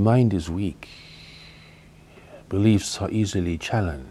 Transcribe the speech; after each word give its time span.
The 0.00 0.04
mind 0.04 0.32
is 0.32 0.48
weak. 0.48 0.88
Beliefs 2.48 3.02
are 3.02 3.10
easily 3.10 3.58
challenged. 3.58 4.08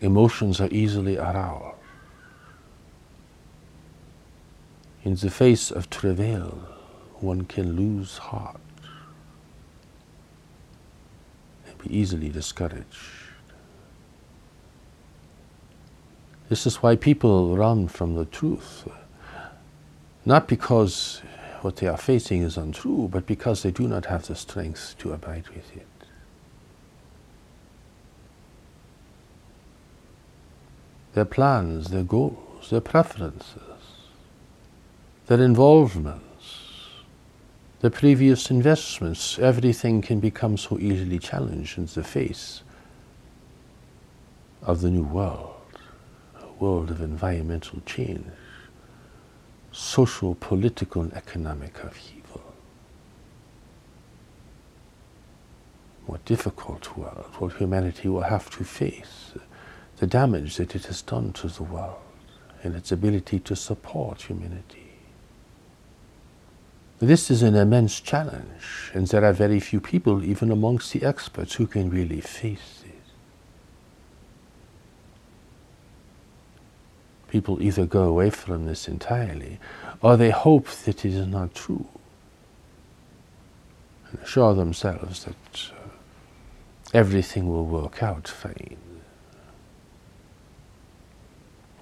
Emotions 0.00 0.60
are 0.60 0.68
easily 0.72 1.16
aroused. 1.16 1.76
In 5.04 5.14
the 5.14 5.30
face 5.30 5.70
of 5.70 5.88
travail, 5.88 6.58
one 7.20 7.44
can 7.44 7.76
lose 7.76 8.18
heart 8.18 8.60
and 11.68 11.78
be 11.78 11.96
easily 11.96 12.30
discouraged. 12.30 12.98
This 16.48 16.66
is 16.66 16.82
why 16.82 16.96
people 16.96 17.56
run 17.56 17.86
from 17.86 18.16
the 18.16 18.24
truth. 18.24 18.88
Not 20.24 20.48
because 20.48 21.22
what 21.66 21.76
they 21.78 21.88
are 21.88 21.96
facing 21.96 22.42
is 22.42 22.56
untrue, 22.56 23.08
but 23.10 23.26
because 23.26 23.64
they 23.64 23.72
do 23.72 23.88
not 23.88 24.06
have 24.06 24.24
the 24.28 24.36
strength 24.36 24.94
to 24.98 25.12
abide 25.12 25.48
with 25.48 25.76
it. 25.76 25.88
Their 31.14 31.24
plans, 31.24 31.88
their 31.88 32.04
goals, 32.04 32.70
their 32.70 32.80
preferences, 32.80 33.80
their 35.26 35.40
involvements, 35.40 36.22
their 37.80 37.90
previous 37.90 38.48
investments, 38.48 39.36
everything 39.40 40.02
can 40.02 40.20
become 40.20 40.56
so 40.56 40.78
easily 40.78 41.18
challenged 41.18 41.78
in 41.78 41.86
the 41.86 42.04
face 42.04 42.62
of 44.62 44.82
the 44.82 44.90
new 44.90 45.02
world 45.02 45.52
a 46.40 46.62
world 46.62 46.92
of 46.92 47.00
environmental 47.00 47.80
change, 47.86 48.24
social, 49.76 50.34
political, 50.36 51.02
and 51.02 51.12
economic 51.12 51.84
upheaval. 51.84 52.40
More 56.08 56.18
difficult 56.24 56.96
world, 56.96 57.26
what 57.38 57.56
humanity 57.56 58.08
will 58.08 58.22
have 58.22 58.48
to 58.56 58.64
face, 58.64 59.34
the 59.98 60.06
damage 60.06 60.56
that 60.56 60.74
it 60.74 60.86
has 60.86 61.02
done 61.02 61.32
to 61.34 61.48
the 61.48 61.62
world 61.62 61.98
and 62.62 62.74
its 62.74 62.90
ability 62.90 63.38
to 63.40 63.54
support 63.54 64.22
humanity. 64.22 64.94
This 66.98 67.30
is 67.30 67.42
an 67.42 67.54
immense 67.54 68.00
challenge, 68.00 68.90
and 68.94 69.06
there 69.08 69.24
are 69.26 69.34
very 69.34 69.60
few 69.60 69.80
people, 69.80 70.24
even 70.24 70.50
amongst 70.50 70.94
the 70.94 71.02
experts, 71.02 71.54
who 71.54 71.66
can 71.66 71.90
really 71.90 72.22
face 72.22 72.82
people 77.28 77.60
either 77.62 77.86
go 77.86 78.04
away 78.04 78.30
from 78.30 78.66
this 78.66 78.88
entirely 78.88 79.58
or 80.00 80.16
they 80.16 80.30
hope 80.30 80.68
that 80.68 81.04
it 81.04 81.04
is 81.04 81.26
not 81.26 81.54
true 81.54 81.88
and 84.10 84.20
assure 84.20 84.54
themselves 84.54 85.24
that 85.24 85.72
uh, 85.72 85.88
everything 86.94 87.48
will 87.48 87.64
work 87.66 88.02
out 88.02 88.28
fine 88.28 88.76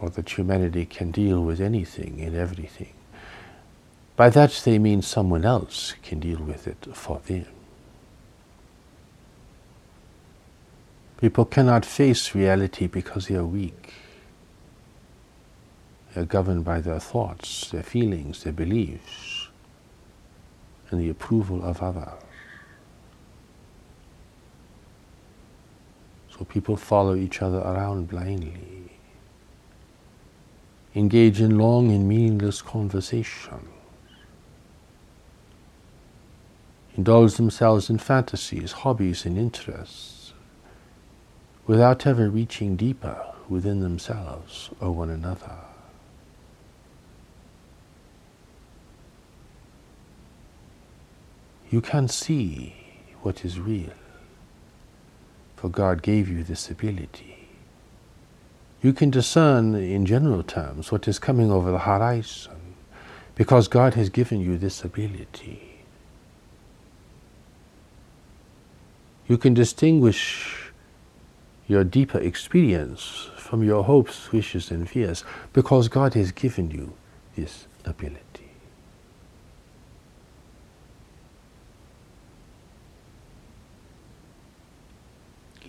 or 0.01 0.11
that 0.11 0.37
humanity 0.37 0.87
can 0.87 1.11
deal 1.11 1.43
with 1.43 1.61
anything 1.61 2.21
and 2.21 2.35
everything. 2.35 2.93
By 4.17 4.31
that 4.31 4.63
they 4.65 4.79
mean 4.79 5.03
someone 5.03 5.45
else 5.45 5.95
can 6.03 6.21
deal 6.21 6.39
with 6.39 6.67
it 6.67 6.87
for 6.95 7.21
them. 7.27 7.47
People 11.21 11.45
cannot 11.45 11.87
face 11.87 12.35
reality 12.35 12.87
because 12.87 13.29
they 13.29 13.35
are 13.35 13.45
weak 13.47 13.95
are 16.17 16.25
governed 16.25 16.65
by 16.65 16.81
their 16.81 17.01
thoughts, 17.01 17.71
their 17.71 17.83
feelings, 17.83 18.45
their 18.45 18.53
beliefs, 18.53 19.49
and 20.91 21.01
the 21.01 21.11
approval 21.11 21.65
of 21.65 21.83
others. 21.83 22.23
So 26.31 26.45
people 26.45 26.77
follow 26.77 27.15
each 27.15 27.43
other 27.43 27.59
around 27.59 28.09
blindly, 28.09 28.91
engage 30.95 31.41
in 31.41 31.59
long 31.59 31.91
and 31.91 32.09
meaningless 32.09 32.63
conversations, 32.63 33.69
indulge 36.97 37.35
themselves 37.35 37.91
in 37.91 37.99
fantasies, 37.99 38.73
hobbies, 38.73 39.27
and 39.27 39.37
interests 39.39 40.33
without 41.67 42.07
ever 42.07 42.29
reaching 42.29 42.77
deeper 42.77 43.25
within 43.49 43.81
themselves 43.81 44.71
or 44.81 44.91
one 44.91 45.11
another. 45.11 45.74
You 51.71 51.81
can 51.81 52.09
see 52.09 52.75
what 53.23 53.45
is 53.45 53.59
real. 53.59 53.93
For 55.57 55.69
God 55.69 56.03
gave 56.03 56.29
you 56.29 56.45
this 56.45 56.71
ability. 56.71 57.49
You 58.83 58.93
can 58.93 59.11
discern 59.11 59.75
in 59.75 60.05
general 60.05 60.43
terms 60.43 60.93
what 60.93 61.09
is 61.09 61.19
coming 61.19 61.51
over 61.51 61.71
the 61.71 61.79
horizon 61.79 62.75
because 63.35 63.67
God 63.67 63.95
has 63.95 64.11
given 64.11 64.41
you 64.41 64.59
this 64.59 64.85
ability. 64.85 65.75
You 69.27 69.39
can 69.39 69.55
distinguish 69.55 70.71
your 71.67 71.83
deeper 71.83 72.19
experience 72.19 73.31
from 73.37 73.63
your 73.63 73.85
hopes, 73.85 74.31
wishes, 74.33 74.71
and 74.71 74.89
fears 74.89 75.25
because 75.53 75.89
God 75.89 76.15
has 76.15 76.31
given 76.31 76.71
you 76.71 76.93
this 77.37 77.67
ability. 77.87 78.24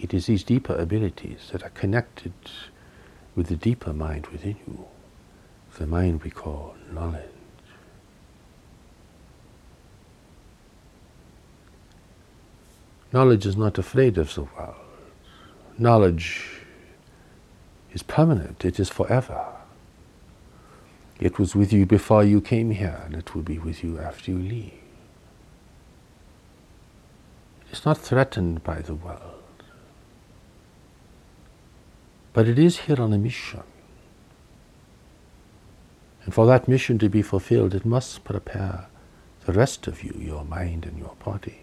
It 0.05 0.13
is 0.13 0.27
these 0.27 0.43
deeper 0.43 0.75
abilities 0.75 1.49
that 1.51 1.63
are 1.63 1.71
connected 1.71 2.33
with 3.35 3.47
the 3.47 3.55
deeper 3.55 3.91
mind 3.91 4.27
within 4.27 4.55
you, 4.67 4.85
the 5.79 5.87
mind 5.87 6.21
we 6.21 6.29
call 6.29 6.75
knowledge. 6.91 7.31
Knowledge 13.11 13.47
is 13.47 13.57
not 13.57 13.79
afraid 13.79 14.19
of 14.19 14.35
the 14.35 14.43
world. 14.43 14.75
Knowledge 15.79 16.51
is 17.91 18.03
permanent, 18.03 18.63
it 18.63 18.79
is 18.79 18.89
forever. 18.89 19.43
It 21.19 21.39
was 21.39 21.55
with 21.55 21.73
you 21.73 21.87
before 21.87 22.23
you 22.23 22.41
came 22.41 22.69
here, 22.69 23.01
and 23.05 23.15
it 23.15 23.33
will 23.33 23.41
be 23.41 23.57
with 23.57 23.83
you 23.83 23.97
after 23.97 24.29
you 24.29 24.37
leave. 24.37 24.83
It's 27.71 27.85
not 27.85 27.97
threatened 27.97 28.63
by 28.63 28.81
the 28.81 28.93
world. 28.93 29.41
But 32.35 32.49
it 32.49 32.59
is 32.59 32.79
here 32.79 33.01
on 33.01 33.13
a 33.13 33.17
mission. 33.17 33.63
And 36.25 36.33
for 36.33 36.45
that 36.47 36.67
mission 36.67 36.99
to 36.99 37.07
be 37.07 37.21
fulfilled, 37.21 37.73
it 37.73 37.85
must 37.85 38.25
prepare 38.25 38.87
the 39.45 39.53
rest 39.53 39.87
of 39.87 40.03
you, 40.03 40.13
your 40.19 40.43
mind 40.43 40.85
and 40.85 40.99
your 40.99 41.15
body, 41.23 41.61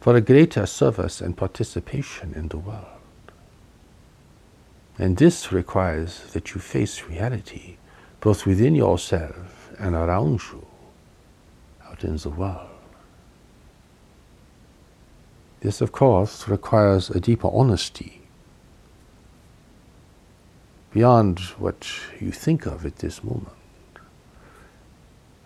for 0.00 0.16
a 0.16 0.20
greater 0.20 0.66
service 0.66 1.20
and 1.20 1.36
participation 1.36 2.34
in 2.34 2.48
the 2.48 2.58
world. 2.58 2.86
And 4.98 5.16
this 5.16 5.52
requires 5.52 6.32
that 6.32 6.56
you 6.56 6.60
face 6.60 7.04
reality, 7.04 7.76
both 8.20 8.46
within 8.46 8.74
yourself 8.74 9.70
and 9.78 9.94
around 9.94 10.40
you, 10.50 10.66
out 11.88 12.02
in 12.02 12.16
the 12.16 12.30
world. 12.30 12.66
This, 15.60 15.80
of 15.80 15.92
course, 15.92 16.48
requires 16.48 17.10
a 17.10 17.20
deeper 17.20 17.50
honesty 17.52 18.19
beyond 20.92 21.38
what 21.58 21.88
you 22.20 22.32
think 22.32 22.66
of 22.66 22.84
at 22.84 22.96
this 22.96 23.22
moment. 23.22 23.48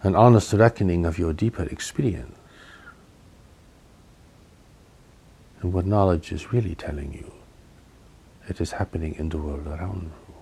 An 0.02 0.14
honest 0.14 0.52
reckoning 0.52 1.06
of 1.06 1.19
your 1.19 1.32
deeper 1.32 1.64
experience 1.64 2.37
and 5.61 5.73
what 5.73 5.87
knowledge 5.87 6.31
is 6.31 6.52
really 6.52 6.75
telling 6.75 7.12
you 7.14 7.32
it 8.49 8.61
is 8.61 8.73
happening 8.73 9.14
in 9.14 9.31
the 9.31 9.38
world 9.38 9.67
around 9.67 10.02
you. 10.02 10.35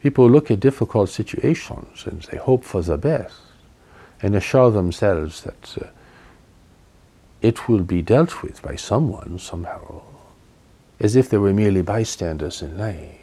People 0.00 0.30
look 0.30 0.50
at 0.50 0.60
difficult 0.60 1.10
situations 1.10 2.06
and 2.06 2.22
they 2.22 2.38
hope 2.38 2.64
for 2.64 2.80
the 2.80 2.96
best 2.96 3.40
and 4.22 4.34
assure 4.34 4.70
themselves 4.70 5.42
that 5.42 5.76
uh, 5.82 5.86
it 7.42 7.68
will 7.68 7.82
be 7.82 8.02
dealt 8.02 8.42
with 8.42 8.62
by 8.62 8.76
someone 8.76 9.38
somehow, 9.38 10.02
as 10.98 11.16
if 11.16 11.28
they 11.28 11.38
were 11.38 11.52
merely 11.52 11.82
bystanders 11.82 12.62
in 12.62 12.78
life. 12.78 13.18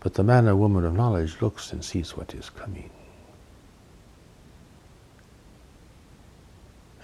But 0.00 0.14
the 0.14 0.22
man 0.22 0.48
or 0.48 0.56
woman 0.56 0.84
of 0.84 0.94
knowledge 0.94 1.40
looks 1.40 1.72
and 1.72 1.84
sees 1.84 2.16
what 2.16 2.34
is 2.34 2.50
coming. 2.50 2.90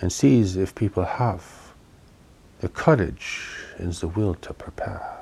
and 0.00 0.12
sees 0.12 0.56
if 0.56 0.74
people 0.74 1.04
have 1.04 1.72
the 2.60 2.68
courage 2.68 3.48
and 3.78 3.92
the 3.94 4.08
will 4.08 4.34
to 4.34 4.52
prepare. 4.54 5.16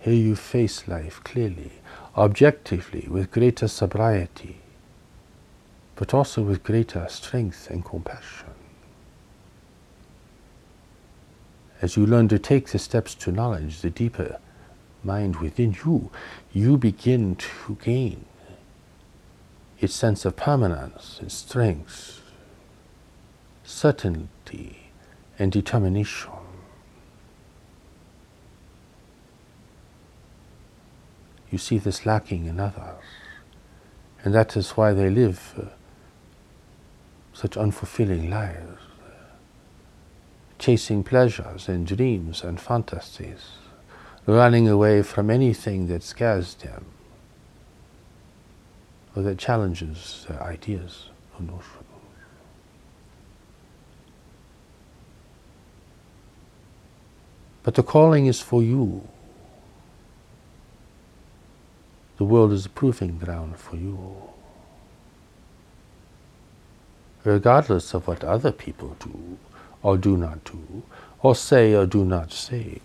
Here 0.00 0.14
you 0.14 0.36
face 0.36 0.86
life 0.86 1.22
clearly 1.24 1.72
objectively, 2.16 3.06
with 3.10 3.30
greater 3.30 3.68
sobriety, 3.68 4.60
but 5.96 6.14
also 6.14 6.42
with 6.42 6.62
greater 6.62 7.06
strength 7.08 7.68
and 7.70 7.84
compassion. 7.84 8.50
As 11.82 11.96
you 11.96 12.06
learn 12.06 12.28
to 12.28 12.38
take 12.38 12.68
the 12.68 12.78
steps 12.78 13.14
to 13.16 13.32
knowledge, 13.32 13.80
the 13.80 13.90
deeper 13.90 14.38
mind 15.02 15.36
within 15.36 15.76
you, 15.84 16.10
you 16.52 16.76
begin 16.76 17.36
to 17.36 17.76
gain 17.82 18.24
its 19.80 19.94
sense 19.94 20.24
of 20.24 20.36
permanence, 20.36 21.20
its 21.22 21.34
strength, 21.34 22.22
certainty, 23.64 24.90
and 25.38 25.52
determination. 25.52 26.30
You 31.54 31.58
see 31.58 31.78
this 31.78 32.04
lacking 32.04 32.46
in 32.46 32.58
others, 32.58 33.00
and 34.24 34.34
that 34.34 34.56
is 34.56 34.72
why 34.72 34.92
they 34.92 35.08
live 35.08 35.54
uh, 35.56 35.66
such 37.32 37.52
unfulfilling 37.52 38.28
lives, 38.28 38.82
chasing 40.58 41.04
pleasures 41.04 41.68
and 41.68 41.86
dreams 41.86 42.42
and 42.42 42.60
fantasies, 42.60 43.52
running 44.26 44.66
away 44.66 45.02
from 45.02 45.30
anything 45.30 45.86
that 45.86 46.02
scares 46.02 46.56
them 46.56 46.86
or 49.14 49.22
that 49.22 49.38
challenges 49.38 50.26
their 50.28 50.42
ideas 50.42 51.10
or 51.36 51.42
notions. 51.42 51.84
But 57.62 57.76
the 57.76 57.84
calling 57.84 58.26
is 58.26 58.40
for 58.40 58.60
you. 58.60 59.06
The 62.16 62.24
world 62.24 62.52
is 62.52 62.66
a 62.66 62.70
proving 62.70 63.18
ground 63.18 63.56
for 63.56 63.76
you. 63.76 63.98
Regardless 67.24 67.94
of 67.94 68.06
what 68.06 68.22
other 68.22 68.52
people 68.52 68.96
do 69.00 69.38
or 69.82 69.96
do 69.96 70.16
not 70.16 70.44
do, 70.44 70.82
or 71.22 71.34
say 71.34 71.74
or 71.74 71.86
do 71.86 72.04
not 72.04 72.32
say, 72.32 72.80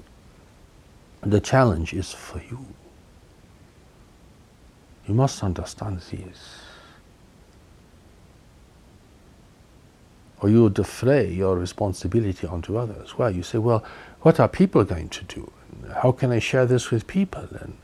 the 1.21 1.39
challenge 1.39 1.93
is 1.93 2.13
for 2.13 2.39
you. 2.39 2.65
You 5.07 5.13
must 5.13 5.43
understand 5.43 5.99
this. 5.99 6.61
Or 10.41 10.49
you 10.49 10.69
defray 10.69 11.29
your 11.31 11.57
responsibility 11.57 12.47
onto 12.47 12.77
others. 12.77 13.17
Well, 13.17 13.29
you 13.29 13.43
say, 13.43 13.57
well, 13.57 13.83
what 14.21 14.39
are 14.39 14.47
people 14.47 14.85
going 14.85 15.09
to 15.09 15.23
do? 15.25 15.51
How 16.01 16.13
can 16.13 16.31
I 16.31 16.39
share 16.39 16.65
this 16.65 16.91
with 16.91 17.07
people? 17.07 17.47
And 17.59 17.77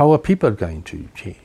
how 0.00 0.12
are 0.12 0.18
people 0.18 0.50
going 0.50 0.82
to 0.82 1.10
change? 1.14 1.36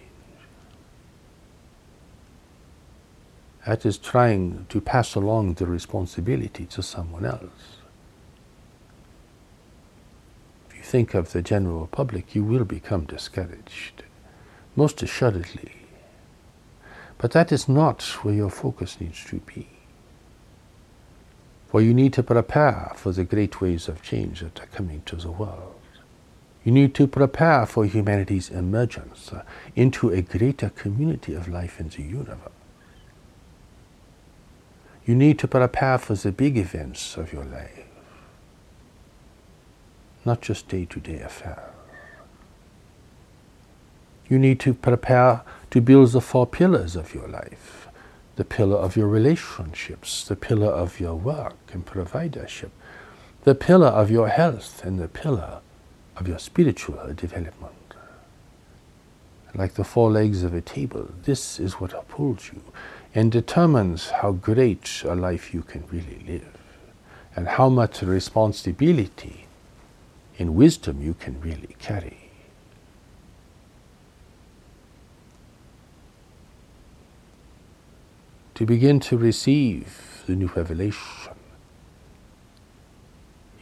That 3.67 3.85
is 3.85 3.97
trying 3.97 4.65
to 4.69 4.79
pass 4.79 5.13
along 5.13 5.55
the 5.55 5.65
responsibility 5.65 6.65
to 6.67 6.81
someone 6.81 7.25
else. 7.25 7.81
If 10.69 10.77
you 10.77 10.83
think 10.83 11.13
of 11.13 11.33
the 11.33 11.41
general 11.41 11.87
public, 11.87 12.33
you 12.33 12.45
will 12.45 12.63
become 12.63 13.03
discouraged 13.03 14.03
most 14.77 15.03
assuredly. 15.03 15.73
But 17.17 17.31
that 17.31 17.51
is 17.51 17.67
not 17.67 18.03
where 18.23 18.35
your 18.35 18.49
focus 18.49 19.01
needs 19.01 19.25
to 19.25 19.39
be. 19.39 19.67
For 21.67 21.81
you 21.81 21.93
need 21.93 22.13
to 22.13 22.23
prepare 22.23 22.93
for 22.95 23.11
the 23.11 23.25
great 23.25 23.59
waves 23.59 23.89
of 23.89 24.01
change 24.01 24.39
that 24.39 24.63
are 24.63 24.67
coming 24.67 25.01
to 25.07 25.17
the 25.17 25.31
world. 25.31 25.75
You 26.65 26.71
need 26.71 26.95
to 26.95 27.05
prepare 27.05 27.67
for 27.67 27.85
humanity's 27.85 28.49
emergence 28.49 29.31
into 29.75 30.09
a 30.09 30.23
greater 30.23 30.69
community 30.71 31.35
of 31.35 31.47
life 31.47 31.79
in 31.79 31.89
the 31.89 32.01
universe. 32.01 32.51
You 35.05 35.13
need 35.13 35.37
to 35.39 35.47
prepare 35.47 35.99
for 35.99 36.15
the 36.15 36.31
big 36.31 36.57
events 36.57 37.17
of 37.17 37.31
your 37.31 37.45
life, 37.45 37.85
not 40.25 40.41
just 40.41 40.67
day 40.67 40.85
to 40.85 40.99
day 40.99 41.19
affairs. 41.19 41.59
You 44.27 44.39
need 44.39 44.59
to 44.61 44.73
prepare 44.73 45.41
to 45.69 45.81
build 45.81 46.13
the 46.13 46.21
four 46.21 46.47
pillars 46.47 46.95
of 46.95 47.13
your 47.13 47.27
life 47.27 47.87
the 48.37 48.43
pillar 48.43 48.75
of 48.75 48.97
your 48.97 49.07
relationships, 49.07 50.27
the 50.27 50.35
pillar 50.35 50.67
of 50.67 50.99
your 50.99 51.15
work 51.15 51.55
and 51.71 51.85
providership, 51.85 52.71
the 53.43 53.55
pillar 53.55 53.87
of 53.87 54.11
your 54.11 54.27
health, 54.27 54.83
and 54.83 54.99
the 54.99 55.07
pillar 55.07 55.61
of 56.17 56.27
your 56.27 56.39
spiritual 56.39 57.13
development. 57.13 57.73
Like 59.53 59.75
the 59.75 59.83
four 59.83 60.11
legs 60.11 60.43
of 60.43 60.53
a 60.53 60.61
table, 60.61 61.09
this 61.23 61.59
is 61.59 61.73
what 61.73 61.93
upholds 61.93 62.51
you 62.51 62.61
and 63.13 63.31
determines 63.31 64.09
how 64.09 64.33
great 64.33 65.03
a 65.05 65.15
life 65.15 65.53
you 65.53 65.61
can 65.61 65.85
really 65.91 66.21
live 66.27 66.57
and 67.35 67.47
how 67.47 67.69
much 67.69 68.01
responsibility 68.01 69.45
and 70.37 70.55
wisdom 70.55 71.01
you 71.01 71.13
can 71.13 71.39
really 71.39 71.75
carry. 71.79 72.25
to 78.55 78.65
begin 78.65 79.01
to 79.01 79.17
receive 79.17 80.23
the 80.27 80.35
new 80.35 80.47
revelation, 80.47 81.34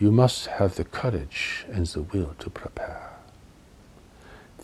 you 0.03 0.11
must 0.11 0.47
have 0.47 0.75
the 0.75 0.83
courage 0.83 1.65
and 1.71 1.85
the 1.85 2.01
will 2.01 2.35
to 2.37 2.49
prepare. 2.49 3.09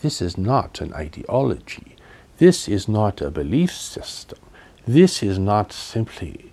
This 0.02 0.20
is 0.20 0.36
not 0.36 0.82
an 0.82 0.92
ideology. 0.92 1.96
This 2.36 2.68
is 2.68 2.86
not 2.86 3.22
a 3.22 3.30
belief 3.30 3.72
system. 3.72 4.38
This 4.86 5.22
is 5.22 5.38
not 5.38 5.72
simply 5.72 6.52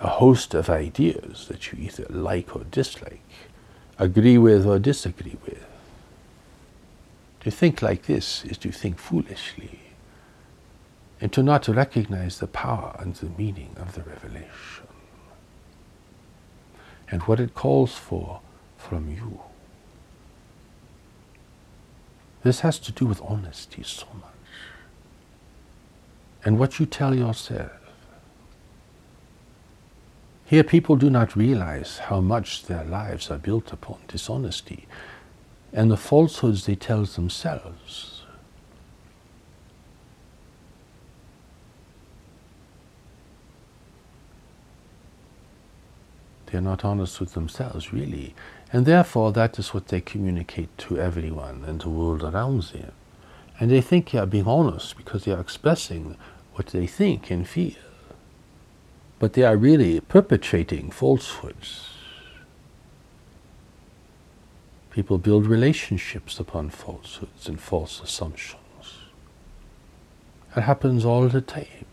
a 0.00 0.08
host 0.08 0.54
of 0.54 0.68
ideas 0.68 1.46
that 1.46 1.70
you 1.70 1.78
either 1.78 2.06
like 2.10 2.56
or 2.56 2.64
dislike, 2.64 3.30
agree 3.96 4.38
with 4.38 4.66
or 4.66 4.80
disagree 4.80 5.38
with. 5.46 5.64
To 7.42 7.50
think 7.52 7.80
like 7.80 8.06
this 8.06 8.44
is 8.44 8.58
to 8.58 8.72
think 8.72 8.98
foolishly 8.98 9.78
and 11.20 11.32
to 11.32 11.44
not 11.44 11.68
recognize 11.68 12.40
the 12.40 12.48
power 12.48 12.96
and 12.98 13.14
the 13.14 13.30
meaning 13.38 13.76
of 13.76 13.94
the 13.94 14.02
revelation 14.02 14.88
and 17.12 17.22
what 17.24 17.38
it 17.38 17.54
calls 17.54 17.94
for 17.94 18.40
from 18.78 19.08
you. 19.08 19.40
This 22.42 22.60
has 22.60 22.78
to 22.80 22.90
do 22.90 23.06
with 23.06 23.20
honesty 23.22 23.82
so 23.84 24.06
much. 24.14 24.30
And 26.44 26.58
what 26.58 26.80
you 26.80 26.86
tell 26.86 27.14
yourself. 27.14 27.70
Here, 30.46 30.64
people 30.64 30.96
do 30.96 31.08
not 31.08 31.36
realize 31.36 31.98
how 31.98 32.20
much 32.20 32.64
their 32.64 32.84
lives 32.84 33.30
are 33.30 33.38
built 33.38 33.72
upon 33.72 34.00
dishonesty 34.08 34.88
and 35.72 35.90
the 35.90 35.96
falsehoods 35.96 36.66
they 36.66 36.74
tell 36.74 37.04
themselves 37.04 38.11
They're 46.52 46.60
not 46.60 46.84
honest 46.84 47.18
with 47.18 47.32
themselves, 47.32 47.94
really. 47.94 48.34
And 48.74 48.84
therefore, 48.84 49.32
that 49.32 49.58
is 49.58 49.72
what 49.72 49.88
they 49.88 50.02
communicate 50.02 50.76
to 50.78 50.98
everyone 50.98 51.64
and 51.66 51.80
the 51.80 51.88
world 51.88 52.22
around 52.22 52.64
them. 52.64 52.92
And 53.58 53.70
they 53.70 53.80
think 53.80 54.10
they 54.10 54.18
are 54.18 54.26
being 54.26 54.46
honest 54.46 54.98
because 54.98 55.24
they 55.24 55.32
are 55.32 55.40
expressing 55.40 56.14
what 56.52 56.66
they 56.66 56.86
think 56.86 57.30
and 57.30 57.48
feel. 57.48 57.76
But 59.18 59.32
they 59.32 59.44
are 59.44 59.56
really 59.56 60.00
perpetrating 60.00 60.90
falsehoods. 60.90 61.88
People 64.90 65.16
build 65.16 65.46
relationships 65.46 66.38
upon 66.38 66.68
falsehoods 66.68 67.48
and 67.48 67.58
false 67.58 67.98
assumptions. 68.02 68.58
It 70.54 70.60
happens 70.60 71.06
all 71.06 71.28
the 71.28 71.40
time. 71.40 71.86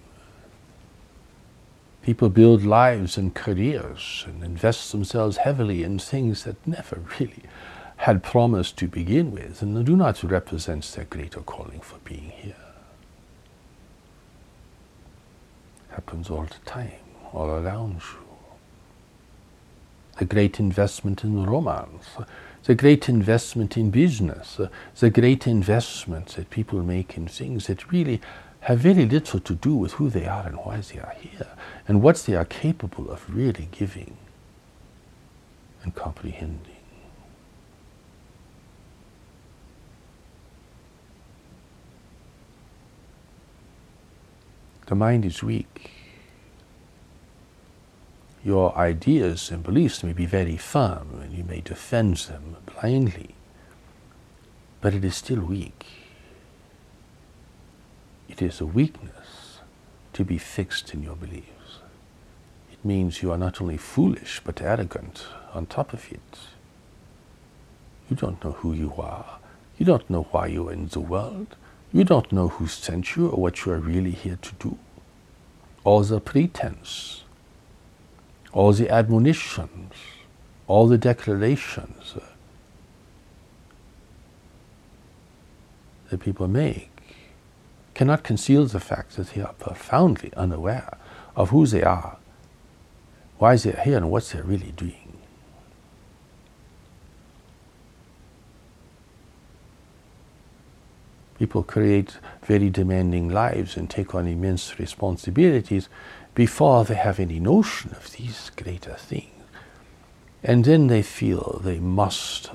People 2.09 2.29
build 2.29 2.63
lives 2.63 3.19
and 3.19 3.35
careers 3.35 4.25
and 4.25 4.43
invest 4.43 4.91
themselves 4.91 5.37
heavily 5.37 5.83
in 5.83 5.99
things 5.99 6.43
that 6.43 6.55
never 6.65 7.03
really 7.19 7.43
had 7.97 8.23
promised 8.23 8.77
to 8.77 8.87
begin 8.87 9.29
with 9.29 9.61
and 9.61 9.85
do 9.85 9.95
not 9.95 10.23
represent 10.23 10.83
their 10.85 11.05
greater 11.05 11.41
calling 11.41 11.79
for 11.81 11.99
being 11.99 12.31
here. 12.31 12.55
Happens 15.89 16.31
all 16.31 16.45
the 16.45 16.65
time, 16.65 16.93
all 17.31 17.51
around 17.51 18.01
you. 18.01 18.25
The 20.17 20.25
great 20.25 20.59
investment 20.59 21.23
in 21.23 21.45
romance, 21.45 22.07
the 22.63 22.73
great 22.73 23.07
investment 23.07 23.77
in 23.77 23.91
business, 23.91 24.59
the 24.97 25.09
great 25.11 25.45
investment 25.45 26.29
that 26.29 26.49
people 26.49 26.81
make 26.81 27.15
in 27.17 27.27
things 27.27 27.67
that 27.67 27.91
really 27.91 28.19
have 28.61 28.79
very 28.79 29.05
little 29.05 29.39
to 29.39 29.55
do 29.55 29.75
with 29.75 29.93
who 29.93 30.09
they 30.09 30.25
are 30.25 30.45
and 30.45 30.57
why 30.57 30.77
they 30.77 30.99
are 30.99 31.15
here 31.19 31.47
and 31.87 32.01
what 32.01 32.17
they 32.17 32.35
are 32.35 32.45
capable 32.45 33.09
of 33.09 33.23
really 33.33 33.67
giving 33.71 34.17
and 35.83 35.95
comprehending. 35.95 36.75
The 44.87 44.95
mind 44.95 45.23
is 45.23 45.43
weak. 45.43 45.91
Your 48.43 48.75
ideas 48.75 49.51
and 49.51 49.61
beliefs 49.61 50.03
may 50.03 50.13
be 50.13 50.25
very 50.25 50.57
firm 50.57 51.21
and 51.21 51.31
you 51.31 51.43
may 51.43 51.61
defend 51.61 52.17
them 52.17 52.57
blindly, 52.65 53.35
but 54.81 54.93
it 54.93 55.05
is 55.05 55.15
still 55.15 55.41
weak. 55.41 55.85
It 58.29 58.41
is 58.41 58.61
a 58.61 58.65
weakness 58.65 59.59
to 60.13 60.23
be 60.23 60.37
fixed 60.37 60.93
in 60.93 61.03
your 61.03 61.15
beliefs. 61.15 61.79
It 62.71 62.85
means 62.85 63.21
you 63.21 63.31
are 63.31 63.37
not 63.37 63.59
only 63.59 63.77
foolish 63.77 64.41
but 64.45 64.61
arrogant 64.61 65.25
on 65.53 65.65
top 65.65 65.91
of 65.91 66.11
it. 66.11 66.37
You 68.09 68.15
don't 68.15 68.43
know 68.43 68.51
who 68.51 68.73
you 68.73 68.93
are. 68.97 69.39
You 69.77 69.85
don't 69.85 70.09
know 70.09 70.23
why 70.31 70.47
you 70.47 70.69
are 70.69 70.73
in 70.73 70.87
the 70.87 70.99
world. 70.99 71.55
You 71.91 72.03
don't 72.03 72.31
know 72.31 72.49
who 72.49 72.67
sent 72.67 73.15
you 73.15 73.29
or 73.29 73.41
what 73.41 73.65
you 73.65 73.71
are 73.71 73.79
really 73.79 74.11
here 74.11 74.37
to 74.41 74.51
do. 74.55 74.77
All 75.83 76.01
the 76.01 76.19
pretense, 76.19 77.23
all 78.53 78.73
the 78.73 78.89
admonitions, 78.89 79.93
all 80.67 80.87
the 80.87 80.97
declarations 80.97 82.13
uh, 82.15 82.23
that 86.09 86.19
people 86.19 86.47
make 86.47 86.88
cannot 87.99 88.23
conceal 88.23 88.65
the 88.65 88.79
fact 88.79 89.17
that 89.17 89.31
they 89.31 89.41
are 89.41 89.51
profoundly 89.59 90.31
unaware 90.37 90.97
of 91.35 91.49
who 91.49 91.67
they 91.67 91.83
are, 91.83 92.17
why 93.39 93.57
they're 93.57 93.81
here, 93.83 93.97
and 93.97 94.09
what 94.09 94.23
they're 94.29 94.41
really 94.41 94.71
doing. 94.77 95.17
People 101.37 101.61
create 101.61 102.19
very 102.45 102.69
demanding 102.69 103.27
lives 103.27 103.75
and 103.75 103.89
take 103.89 104.15
on 104.15 104.27
immense 104.27 104.79
responsibilities 104.79 105.89
before 106.33 106.85
they 106.85 106.95
have 106.95 107.19
any 107.19 107.37
notion 107.37 107.91
of 107.91 108.13
these 108.13 108.49
greater 108.55 108.93
things. 108.93 109.43
And 110.41 110.63
then 110.63 110.87
they 110.87 111.01
feel 111.01 111.59
they 111.61 111.81
must 111.81 112.49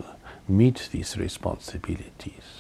meet 0.49 0.89
these 0.91 1.19
responsibilities 1.19 2.54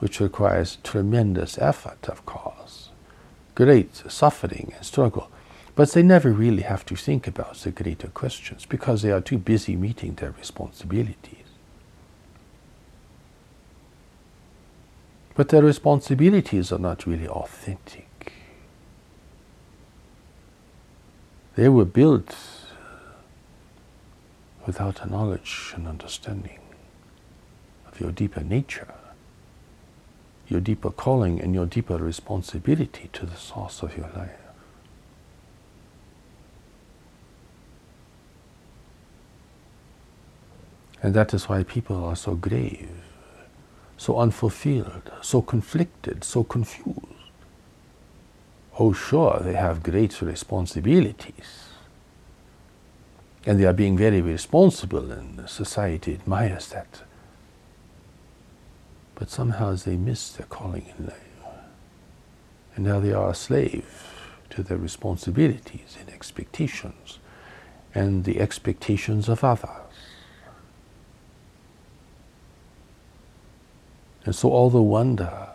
which 0.00 0.18
requires 0.18 0.78
tremendous 0.82 1.58
effort, 1.58 2.08
of 2.08 2.24
course, 2.26 2.88
great 3.54 3.94
suffering 4.08 4.72
and 4.74 4.84
struggle. 4.84 5.30
But 5.74 5.92
they 5.92 6.02
never 6.02 6.32
really 6.32 6.62
have 6.62 6.84
to 6.86 6.96
think 6.96 7.26
about 7.26 7.54
the 7.56 7.70
greater 7.70 8.08
questions 8.08 8.66
because 8.66 9.02
they 9.02 9.12
are 9.12 9.20
too 9.20 9.38
busy 9.38 9.76
meeting 9.76 10.14
their 10.14 10.32
responsibilities. 10.32 11.36
But 15.34 15.50
their 15.50 15.62
responsibilities 15.62 16.72
are 16.72 16.78
not 16.78 17.06
really 17.06 17.28
authentic. 17.28 18.32
They 21.56 21.68
were 21.68 21.84
built 21.84 22.30
uh, 22.30 23.12
without 24.66 25.02
a 25.02 25.10
knowledge 25.10 25.72
and 25.74 25.86
understanding 25.86 26.58
of 27.86 28.00
your 28.00 28.12
deeper 28.12 28.40
nature 28.40 28.94
your 30.50 30.60
deeper 30.60 30.90
calling 30.90 31.40
and 31.40 31.54
your 31.54 31.66
deeper 31.66 31.96
responsibility 31.96 33.08
to 33.12 33.24
the 33.24 33.36
source 33.36 33.82
of 33.82 33.96
your 33.96 34.10
life. 34.16 34.36
And 41.02 41.14
that 41.14 41.32
is 41.32 41.48
why 41.48 41.62
people 41.62 42.04
are 42.04 42.16
so 42.16 42.34
grave, 42.34 42.90
so 43.96 44.18
unfulfilled, 44.18 45.10
so 45.22 45.40
conflicted, 45.40 46.24
so 46.24 46.44
confused. 46.44 47.06
Oh, 48.78 48.92
sure, 48.92 49.40
they 49.42 49.54
have 49.54 49.82
great 49.82 50.20
responsibilities. 50.20 51.68
And 53.46 53.58
they 53.58 53.64
are 53.64 53.72
being 53.72 53.96
very 53.96 54.20
responsible, 54.20 55.10
and 55.10 55.48
society 55.48 56.14
admires 56.14 56.68
that 56.68 57.02
but 59.20 59.28
somehow 59.28 59.74
they 59.74 59.98
miss 59.98 60.30
their 60.30 60.46
calling 60.46 60.90
in 60.98 61.04
life. 61.04 61.52
And 62.74 62.86
now 62.86 63.00
they 63.00 63.12
are 63.12 63.28
a 63.28 63.34
slave 63.34 64.14
to 64.48 64.62
their 64.62 64.78
responsibilities 64.78 65.98
and 66.00 66.08
expectations 66.08 67.18
and 67.94 68.24
the 68.24 68.40
expectations 68.40 69.28
of 69.28 69.44
others. 69.44 69.68
And 74.24 74.34
so 74.34 74.48
all 74.48 74.70
the 74.70 74.80
wonder 74.80 75.48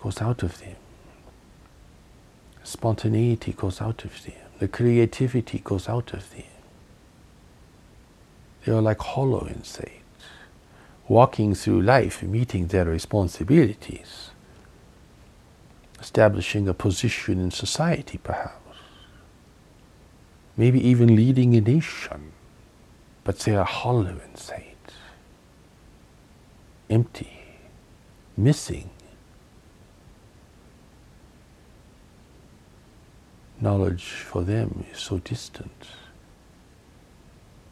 goes 0.00 0.22
out 0.22 0.42
of 0.42 0.58
them. 0.58 0.76
Spontaneity 2.64 3.52
goes 3.52 3.82
out 3.82 4.06
of 4.06 4.24
them. 4.24 4.40
The 4.58 4.68
creativity 4.68 5.58
goes 5.58 5.86
out 5.86 6.14
of 6.14 6.30
them. 6.30 6.44
They 8.64 8.72
are 8.72 8.80
like 8.80 9.00
hollow 9.00 9.44
inside 9.44 10.01
walking 11.12 11.54
through 11.54 11.82
life, 11.82 12.22
meeting 12.22 12.68
their 12.68 12.86
responsibilities, 12.86 14.30
establishing 16.00 16.66
a 16.66 16.72
position 16.72 17.38
in 17.38 17.50
society, 17.50 18.18
perhaps, 18.24 18.78
maybe 20.56 20.80
even 20.80 21.14
leading 21.14 21.54
a 21.54 21.60
nation, 21.60 22.32
but 23.24 23.38
they 23.40 23.54
are 23.54 23.66
hollow 23.66 24.16
inside, 24.30 24.86
empty, 26.88 27.42
missing. 28.34 28.88
Knowledge 33.60 34.04
for 34.30 34.42
them 34.42 34.86
is 34.90 34.98
so 34.98 35.18
distant. 35.18 35.88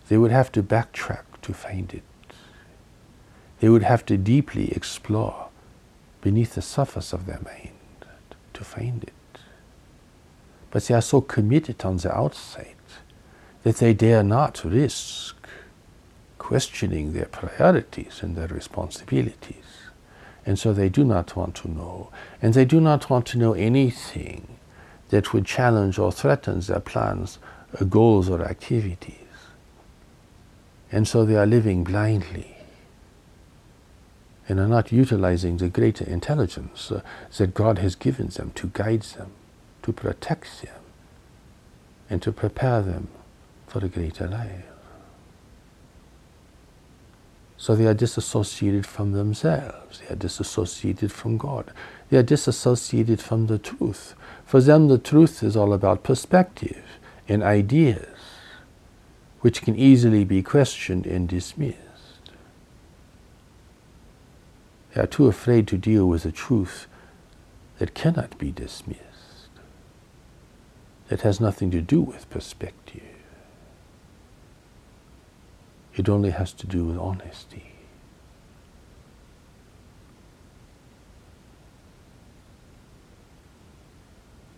They 0.09 0.19
would 0.19 0.31
have 0.31 0.53
to 0.53 0.63
backtrack 0.63 1.25
to 1.41 1.55
find 1.55 1.95
it. 1.95 2.10
They 3.61 3.69
would 3.69 3.83
have 3.83 4.05
to 4.07 4.17
deeply 4.17 4.73
explore 4.73 5.49
beneath 6.23 6.55
the 6.55 6.63
surface 6.63 7.13
of 7.13 7.27
their 7.27 7.41
mind 7.45 7.71
to 8.55 8.65
find 8.65 9.05
it. 9.05 9.13
But 10.71 10.85
they 10.85 10.95
are 10.95 11.03
so 11.03 11.21
committed 11.21 11.85
on 11.85 11.99
the 11.99 12.15
outside 12.15 12.75
that 13.63 13.77
they 13.77 13.93
dare 13.93 14.23
not 14.23 14.65
risk 14.65 15.37
questioning 16.39 17.13
their 17.13 17.27
priorities 17.27 18.21
and 18.23 18.35
their 18.35 18.49
responsibilities. 18.49 19.57
And 20.47 20.59
so 20.59 20.73
they 20.73 20.89
do 20.89 21.05
not 21.05 21.37
want 21.37 21.55
to 21.57 21.71
know. 21.71 22.11
And 22.41 22.55
they 22.55 22.65
do 22.65 22.81
not 22.81 23.11
want 23.11 23.27
to 23.27 23.39
know 23.39 23.53
anything 23.53 24.57
that 25.11 25.35
would 25.35 25.45
challenge 25.45 25.99
or 25.99 26.11
threaten 26.11 26.61
their 26.61 26.81
plans, 26.81 27.39
uh, 27.79 27.85
goals, 27.85 28.31
or 28.31 28.43
activities. 28.43 29.17
And 30.91 31.07
so 31.07 31.25
they 31.25 31.37
are 31.37 31.47
living 31.47 31.85
blindly 31.85 32.57
and 34.51 34.59
are 34.59 34.67
not 34.67 34.91
utilizing 34.91 35.59
the 35.59 35.69
greater 35.69 36.05
intelligence 36.05 36.91
uh, 36.91 37.03
that 37.37 37.55
God 37.55 37.79
has 37.79 37.95
given 37.95 38.27
them 38.27 38.51
to 38.57 38.67
guide 38.73 39.03
them, 39.03 39.31
to 39.85 39.93
protect 39.93 40.63
them, 40.63 40.75
and 42.11 42.21
to 42.21 42.33
prepare 42.33 42.83
them 42.83 43.07
for 43.69 43.85
a 43.85 43.89
greater 43.89 44.27
life. 44.27 44.65
So 47.57 47.77
they 47.77 47.87
are 47.87 47.95
disassociated 47.95 48.87
from 48.87 49.13
themselves, 49.13 50.01
they 50.01 50.13
are 50.13 50.19
disassociated 50.19 51.13
from 51.13 51.39
God, 51.39 51.71
they 52.09 52.17
are 52.17 52.25
disassociated 52.25 53.21
from 53.21 53.47
the 53.47 53.59
truth. 53.59 54.17
For 54.45 54.61
them, 54.61 54.89
the 54.89 54.99
truth 54.99 55.45
is 55.45 55.57
all 55.57 55.73
about 55.73 56.03
perspective 56.03 56.83
and 57.29 57.45
ideas, 57.45 58.19
which 59.43 59.63
can 59.63 59.77
easily 59.77 60.25
be 60.25 60.43
questioned 60.43 61.07
and 61.07 61.29
dismissed. 61.29 61.90
They 64.95 65.03
are 65.03 65.07
too 65.07 65.27
afraid 65.29 65.69
to 65.69 65.79
deal 65.79 66.07
with 66.07 66.25
the 66.25 66.33
truth 66.33 66.87
that 67.79 67.95
cannot 67.95 68.37
be 68.39 68.51
dismissed, 68.51 69.01
that 71.09 71.23
has 71.23 71.41
nothing 71.41 71.71
to 71.71 71.81
do 71.81 72.01
with 72.01 72.29
perspective. 72.29 73.03
It 75.95 76.09
only 76.09 76.31
has 76.31 76.53
to 76.55 76.67
do 76.67 76.85
with 76.85 76.99
honesty. 76.99 77.67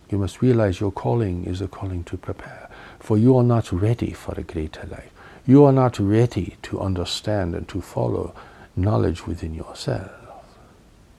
You 0.09 0.17
must 0.19 0.41
realize 0.41 0.79
your 0.79 0.91
calling 0.91 1.45
is 1.45 1.59
a 1.59 1.67
calling 1.67 2.03
to 2.05 2.17
prepare, 2.17 2.69
for 2.99 3.17
you 3.17 3.35
are 3.37 3.43
not 3.43 3.71
ready 3.71 4.11
for 4.11 4.35
a 4.37 4.43
greater 4.43 4.85
life. 4.87 5.11
You 5.45 5.63
are 5.65 5.71
not 5.73 5.99
ready 5.99 6.55
to 6.63 6.79
understand 6.79 7.55
and 7.55 7.67
to 7.69 7.81
follow 7.81 8.35
knowledge 8.75 9.25
within 9.25 9.53
yourself. 9.53 10.22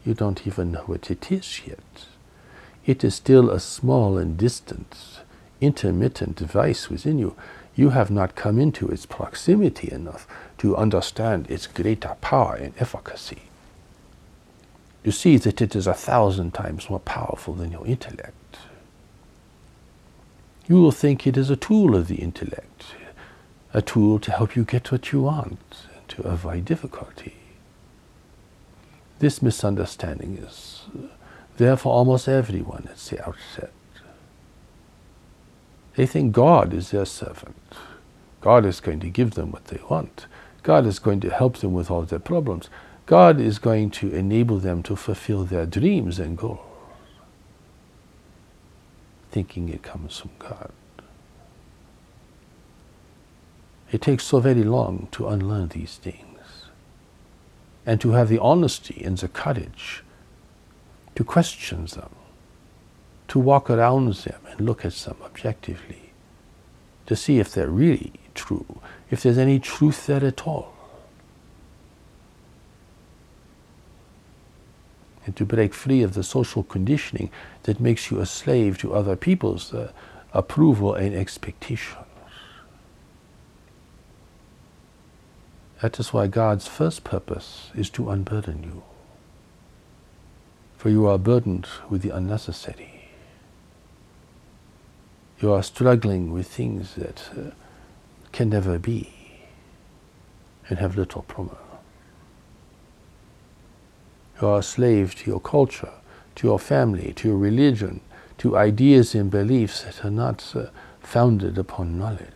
You 0.04 0.14
don't 0.14 0.46
even 0.46 0.72
know 0.72 0.82
what 0.82 1.10
it 1.10 1.32
is 1.32 1.62
yet. 1.66 2.06
It 2.86 3.02
is 3.04 3.14
still 3.14 3.50
a 3.50 3.60
small 3.60 4.18
and 4.18 4.36
distant, 4.36 4.96
intermittent 5.60 6.36
device 6.36 6.90
within 6.90 7.18
you. 7.18 7.34
You 7.74 7.90
have 7.90 8.10
not 8.10 8.36
come 8.36 8.58
into 8.58 8.88
its 8.88 9.06
proximity 9.06 9.90
enough 9.90 10.26
to 10.58 10.76
understand 10.76 11.50
its 11.50 11.66
greater 11.66 12.16
power 12.20 12.54
and 12.56 12.74
efficacy. 12.78 13.42
you 15.04 15.12
see 15.12 15.36
that 15.36 15.60
it 15.60 15.76
is 15.76 15.86
a 15.86 15.94
thousand 15.94 16.52
times 16.54 16.88
more 16.88 17.00
powerful 17.00 17.54
than 17.54 17.70
your 17.72 17.86
intellect. 17.86 18.58
You 20.66 20.76
will 20.76 20.92
think 20.92 21.26
it 21.26 21.36
is 21.36 21.50
a 21.50 21.56
tool 21.56 21.94
of 21.94 22.08
the 22.08 22.16
intellect, 22.16 22.86
a 23.74 23.82
tool 23.82 24.18
to 24.20 24.30
help 24.32 24.56
you 24.56 24.64
get 24.64 24.90
what 24.90 25.12
you 25.12 25.22
want, 25.22 25.60
to 26.08 26.22
avoid 26.22 26.64
difficulty. 26.64 27.34
This 29.18 29.40
misunderstanding 29.40 30.38
is 30.38 30.82
uh, 30.96 31.06
there 31.56 31.76
for 31.76 31.92
almost 31.92 32.28
everyone 32.28 32.88
at 32.90 32.98
the 32.98 33.26
outset. 33.26 33.72
They 35.96 36.06
think 36.06 36.32
God 36.32 36.74
is 36.74 36.90
their 36.90 37.04
servant. 37.04 37.56
God 38.40 38.66
is 38.66 38.80
going 38.80 39.00
to 39.00 39.08
give 39.08 39.32
them 39.32 39.52
what 39.52 39.66
they 39.66 39.80
want. 39.88 40.26
God 40.62 40.86
is 40.86 40.98
going 40.98 41.20
to 41.20 41.30
help 41.30 41.58
them 41.58 41.72
with 41.72 41.90
all 41.90 42.02
their 42.02 42.18
problems. 42.18 42.68
God 43.06 43.40
is 43.40 43.58
going 43.58 43.90
to 43.90 44.12
enable 44.12 44.58
them 44.58 44.82
to 44.84 44.96
fulfill 44.96 45.44
their 45.44 45.66
dreams 45.66 46.18
and 46.18 46.36
goals, 46.36 46.60
thinking 49.30 49.68
it 49.68 49.82
comes 49.82 50.18
from 50.18 50.30
God. 50.38 50.72
It 53.92 54.02
takes 54.02 54.24
so 54.24 54.40
very 54.40 54.64
long 54.64 55.08
to 55.12 55.28
unlearn 55.28 55.68
these 55.68 55.96
things 55.96 56.33
and 57.86 58.00
to 58.00 58.12
have 58.12 58.28
the 58.28 58.38
honesty 58.38 59.02
and 59.04 59.18
the 59.18 59.28
courage 59.28 60.02
to 61.14 61.24
question 61.24 61.86
them, 61.86 62.10
to 63.28 63.38
walk 63.38 63.70
around 63.70 64.12
them 64.14 64.40
and 64.50 64.60
look 64.60 64.84
at 64.84 64.92
them 64.92 65.16
objectively, 65.22 66.10
to 67.06 67.14
see 67.14 67.38
if 67.38 67.52
they're 67.52 67.70
really 67.70 68.12
true, 68.34 68.80
if 69.10 69.22
there's 69.22 69.38
any 69.38 69.58
truth 69.58 70.06
there 70.06 70.24
at 70.24 70.46
all. 70.46 70.74
And 75.26 75.34
to 75.36 75.44
break 75.46 75.72
free 75.72 76.02
of 76.02 76.14
the 76.14 76.22
social 76.22 76.62
conditioning 76.62 77.30
that 77.62 77.80
makes 77.80 78.10
you 78.10 78.20
a 78.20 78.26
slave 78.26 78.76
to 78.78 78.92
other 78.94 79.16
people's 79.16 79.72
uh, 79.72 79.90
approval 80.34 80.94
and 80.94 81.14
expectation. 81.14 82.03
That 85.82 85.98
is 85.98 86.12
why 86.12 86.26
God's 86.28 86.66
first 86.66 87.04
purpose 87.04 87.70
is 87.74 87.90
to 87.90 88.10
unburden 88.10 88.62
you. 88.62 88.82
For 90.76 90.88
you 90.88 91.06
are 91.06 91.18
burdened 91.18 91.66
with 91.88 92.02
the 92.02 92.10
unnecessary. 92.10 93.10
You 95.40 95.52
are 95.52 95.62
struggling 95.62 96.32
with 96.32 96.46
things 96.46 96.94
that 96.94 97.30
uh, 97.36 97.50
can 98.32 98.48
never 98.48 98.78
be 98.78 99.10
and 100.68 100.78
have 100.78 100.96
little 100.96 101.22
promise. 101.22 101.58
You 104.40 104.48
are 104.48 104.58
a 104.60 104.62
slave 104.62 105.14
to 105.16 105.30
your 105.30 105.40
culture, 105.40 105.92
to 106.36 106.46
your 106.46 106.58
family, 106.58 107.12
to 107.14 107.28
your 107.28 107.36
religion, 107.36 108.00
to 108.38 108.56
ideas 108.56 109.14
and 109.14 109.30
beliefs 109.30 109.82
that 109.82 110.04
are 110.04 110.10
not 110.10 110.52
uh, 110.56 110.66
founded 111.00 111.58
upon 111.58 111.98
knowledge. 111.98 112.30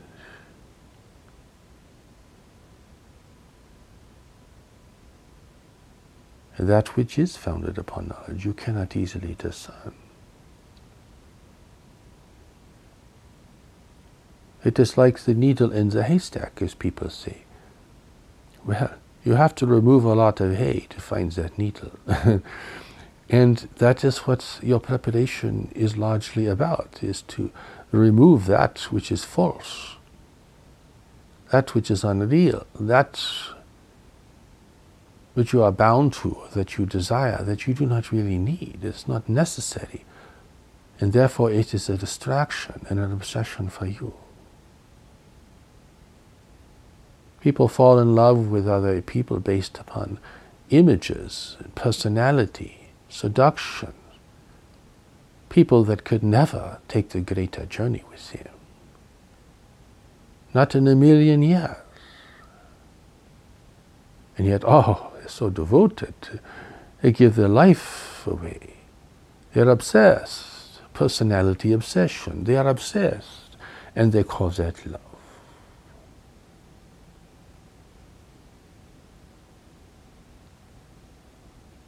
That 6.58 6.96
which 6.96 7.18
is 7.18 7.36
founded 7.36 7.78
upon 7.78 8.08
knowledge 8.08 8.44
you 8.44 8.52
cannot 8.52 8.96
easily 8.96 9.34
discern. 9.38 9.94
It 14.64 14.78
is 14.78 14.98
like 14.98 15.20
the 15.20 15.34
needle 15.34 15.72
in 15.72 15.90
the 15.90 16.02
haystack, 16.02 16.60
as 16.60 16.74
people 16.74 17.10
say. 17.10 17.38
Well, 18.66 18.90
you 19.24 19.34
have 19.34 19.54
to 19.56 19.66
remove 19.66 20.04
a 20.04 20.14
lot 20.14 20.40
of 20.40 20.56
hay 20.56 20.86
to 20.90 21.00
find 21.00 21.30
that 21.32 21.56
needle. 21.56 21.92
and 23.30 23.68
that 23.76 24.04
is 24.04 24.18
what 24.26 24.58
your 24.62 24.80
preparation 24.80 25.70
is 25.74 25.96
largely 25.96 26.46
about, 26.46 26.98
is 27.02 27.22
to 27.22 27.52
remove 27.92 28.46
that 28.46 28.80
which 28.90 29.12
is 29.12 29.24
false, 29.24 29.96
that 31.52 31.74
which 31.74 31.90
is 31.90 32.02
unreal, 32.02 32.66
that 32.78 33.24
which 35.38 35.52
you 35.52 35.62
are 35.62 35.70
bound 35.70 36.12
to, 36.12 36.36
that 36.52 36.76
you 36.76 36.84
desire, 36.84 37.44
that 37.44 37.64
you 37.68 37.72
do 37.72 37.86
not 37.86 38.10
really 38.10 38.38
need. 38.38 38.80
It's 38.82 39.06
not 39.06 39.28
necessary. 39.28 40.04
And 40.98 41.12
therefore, 41.12 41.48
it 41.52 41.72
is 41.72 41.88
a 41.88 41.96
distraction 41.96 42.84
and 42.88 42.98
an 42.98 43.12
obsession 43.12 43.68
for 43.68 43.86
you. 43.86 44.14
People 47.40 47.68
fall 47.68 48.00
in 48.00 48.16
love 48.16 48.48
with 48.48 48.66
other 48.66 49.00
people 49.00 49.38
based 49.38 49.78
upon 49.78 50.18
images, 50.70 51.56
personality, 51.76 52.88
seduction. 53.08 53.92
People 55.50 55.84
that 55.84 56.02
could 56.02 56.24
never 56.24 56.80
take 56.88 57.10
the 57.10 57.20
greater 57.20 57.64
journey 57.64 58.02
with 58.10 58.34
you. 58.34 58.50
Not 60.52 60.74
in 60.74 60.88
a 60.88 60.96
million 60.96 61.42
years. 61.42 61.76
And 64.36 64.48
yet, 64.48 64.64
oh, 64.66 65.12
so 65.28 65.50
devoted. 65.50 66.40
They 67.02 67.12
give 67.12 67.36
their 67.36 67.48
life 67.48 68.26
away. 68.26 68.74
They're 69.52 69.68
obsessed. 69.68 70.80
Personality 70.92 71.72
obsession. 71.72 72.44
They 72.44 72.56
are 72.56 72.68
obsessed. 72.68 73.56
And 73.94 74.12
they 74.12 74.24
call 74.24 74.50
that 74.50 74.84
love. 74.86 75.00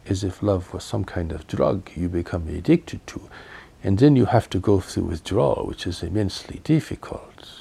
As 0.06 0.24
if 0.24 0.42
love 0.42 0.72
was 0.74 0.82
some 0.82 1.04
kind 1.04 1.30
of 1.30 1.46
drug 1.46 1.90
you 1.94 2.08
become 2.08 2.48
addicted 2.48 3.06
to. 3.08 3.28
And 3.82 3.98
then 3.98 4.16
you 4.16 4.26
have 4.26 4.50
to 4.50 4.58
go 4.58 4.80
through 4.80 5.04
withdrawal, 5.04 5.66
which 5.66 5.86
is 5.86 6.02
immensely 6.02 6.60
difficult. 6.64 7.59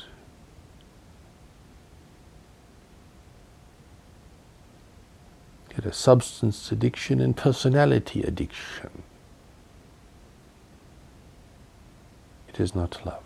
Is 5.85 5.95
substance 5.95 6.71
addiction 6.71 7.21
and 7.21 7.35
personality 7.35 8.21
addiction. 8.21 9.03
It 12.49 12.59
is 12.59 12.75
not 12.75 13.05
love. 13.05 13.23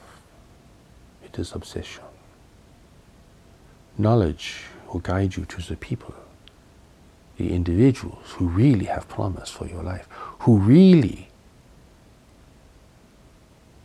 It 1.23 1.39
is 1.39 1.53
obsession. 1.53 2.03
Knowledge 3.97 4.65
will 4.91 4.99
guide 4.99 5.35
you 5.35 5.45
to 5.45 5.61
the 5.61 5.75
people, 5.75 6.13
the 7.37 7.51
individuals 7.53 8.33
who 8.33 8.47
really 8.47 8.85
have 8.85 9.07
promise 9.07 9.49
for 9.49 9.65
your 9.65 9.81
life, 9.81 10.07
who 10.39 10.57
really 10.57 11.29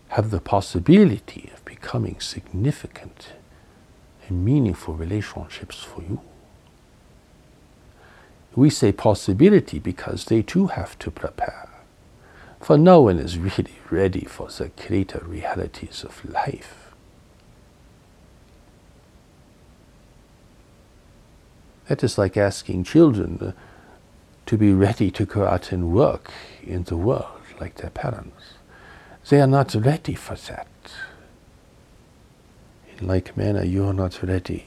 have 0.09 0.31
the 0.31 0.41
possibility 0.41 1.51
of 1.55 1.65
becoming 1.65 2.21
significant 2.21 3.33
and 4.29 4.45
meaningful 4.45 4.95
relationships 4.95 5.79
for 5.83 6.03
you. 6.03 6.21
We 8.59 8.71
say 8.71 8.91
possibility 8.91 9.79
because 9.79 10.25
they 10.25 10.43
too 10.43 10.67
have 10.67 10.99
to 10.99 11.13
prepare. 11.13 11.69
For 12.61 12.77
no 12.77 13.03
one 13.03 13.21
is 13.21 13.39
really 13.39 13.79
ready 13.89 14.25
for 14.25 14.49
the 14.49 14.73
greater 14.85 15.23
realities 15.25 16.03
of 16.03 16.25
life. 16.25 16.93
That 21.87 22.03
is 22.03 22.19
like 22.19 22.37
asking 22.37 22.83
children 22.83 23.39
uh, 23.41 23.53
to 24.47 24.59
be 24.59 24.73
ready 24.73 25.13
to 25.13 25.25
go 25.25 25.47
out 25.47 25.71
and 25.71 25.93
work 25.93 26.33
in 26.61 26.83
the 26.83 26.97
world 26.97 27.41
like 27.61 27.77
their 27.77 27.91
parents. 27.91 28.55
They 29.29 29.41
are 29.41 29.47
not 29.47 29.73
ready 29.77 30.15
for 30.15 30.35
that. 30.35 30.67
In 32.99 33.07
like 33.07 33.37
manner, 33.37 33.63
you 33.63 33.87
are 33.87 33.95
not 33.95 34.21
ready 34.21 34.67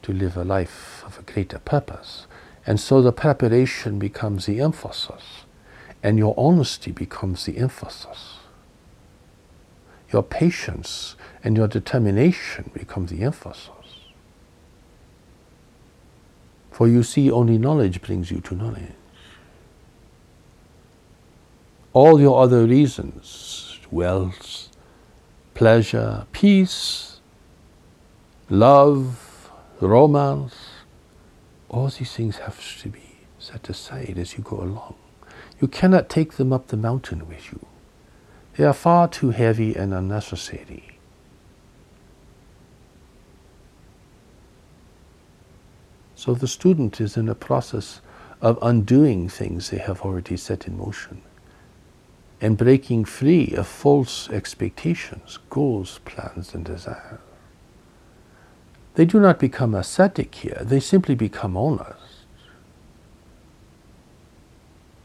to 0.00 0.14
live 0.14 0.38
a 0.38 0.44
life 0.44 1.04
of 1.04 1.18
a 1.18 1.30
greater 1.30 1.58
purpose. 1.58 2.26
And 2.66 2.78
so 2.78 3.00
the 3.00 3.12
preparation 3.12 3.98
becomes 3.98 4.46
the 4.46 4.60
emphasis, 4.60 5.44
and 6.02 6.18
your 6.18 6.34
honesty 6.36 6.92
becomes 6.92 7.44
the 7.46 7.58
emphasis. 7.58 8.36
Your 10.12 10.22
patience 10.22 11.16
and 11.42 11.56
your 11.56 11.68
determination 11.68 12.70
become 12.74 13.06
the 13.06 13.22
emphasis. 13.22 13.70
For 16.70 16.88
you 16.88 17.02
see, 17.02 17.30
only 17.30 17.58
knowledge 17.58 18.00
brings 18.02 18.30
you 18.30 18.40
to 18.40 18.54
knowledge. 18.54 18.92
All 21.92 22.20
your 22.20 22.42
other 22.42 22.64
reasons, 22.66 23.78
wealth, 23.90 24.68
pleasure, 25.54 26.26
peace, 26.32 27.20
love, 28.48 29.50
romance, 29.80 30.54
all 31.70 31.88
these 31.88 32.12
things 32.12 32.38
have 32.38 32.60
to 32.82 32.88
be 32.88 33.16
set 33.38 33.70
aside 33.70 34.16
as 34.18 34.36
you 34.36 34.42
go 34.42 34.60
along. 34.60 34.96
You 35.60 35.68
cannot 35.68 36.08
take 36.08 36.32
them 36.32 36.52
up 36.52 36.66
the 36.66 36.76
mountain 36.76 37.28
with 37.28 37.52
you. 37.52 37.64
They 38.56 38.64
are 38.64 38.74
far 38.74 39.08
too 39.08 39.30
heavy 39.30 39.76
and 39.76 39.94
unnecessary. 39.94 40.98
So 46.16 46.34
the 46.34 46.48
student 46.48 47.00
is 47.00 47.16
in 47.16 47.28
a 47.28 47.34
process 47.34 48.00
of 48.42 48.58
undoing 48.60 49.28
things 49.28 49.70
they 49.70 49.78
have 49.78 50.02
already 50.02 50.36
set 50.36 50.66
in 50.66 50.76
motion 50.76 51.22
and 52.40 52.58
breaking 52.58 53.04
free 53.04 53.54
of 53.54 53.66
false 53.66 54.28
expectations, 54.30 55.38
goals, 55.50 56.00
plans, 56.04 56.54
and 56.54 56.64
desires. 56.64 57.20
They 58.94 59.04
do 59.04 59.20
not 59.20 59.38
become 59.38 59.74
ascetic 59.74 60.34
here, 60.34 60.60
they 60.62 60.80
simply 60.80 61.14
become 61.14 61.56
honest. 61.56 61.96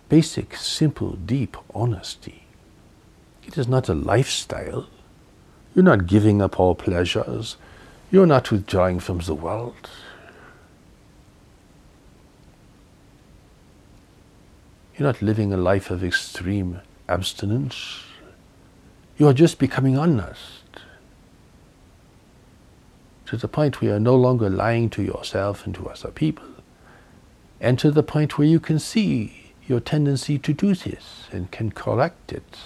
Basic, 0.10 0.56
simple, 0.56 1.13
deep 1.13 1.58
honesty. 1.74 2.43
It 3.45 3.58
is 3.58 3.67
not 3.67 3.89
a 3.89 3.93
lifestyle. 3.93 4.88
You're 5.74 5.84
not 5.84 6.08
giving 6.08 6.41
up 6.41 6.60
all 6.60 6.76
pleasures. 6.76 7.58
You're 8.12 8.26
not 8.26 8.52
withdrawing 8.52 9.00
from 9.00 9.19
the 9.19 9.36
world. 9.36 9.89
You're 14.98 15.08
not 15.08 15.21
living 15.21 15.52
a 15.52 15.58
life 15.58 15.91
of 15.91 16.04
extreme 16.04 16.82
abstinence. 17.10 18.04
You 19.17 19.28
are 19.28 19.34
just 19.34 19.60
becoming 19.60 19.98
honest 19.98 20.64
to 23.28 23.38
the 23.38 23.48
point 23.48 23.82
where 23.82 23.92
you 23.92 23.96
are 23.96 24.00
no 24.00 24.16
longer 24.16 24.50
lying 24.50 24.90
to 24.92 25.02
yourself 25.02 25.66
and 25.66 25.74
to 25.76 25.88
other 25.88 26.12
people, 26.12 26.48
and 27.60 27.80
to 27.80 27.92
the 27.92 28.04
point 28.04 28.38
where 28.38 28.48
you 28.48 28.60
can 28.60 28.80
see 28.80 29.52
your 29.68 29.80
tendency 29.80 30.38
to 30.38 30.54
do 30.54 30.76
this 30.76 31.28
and 31.32 31.50
can 31.52 31.72
correct 31.72 32.32
it 32.32 32.58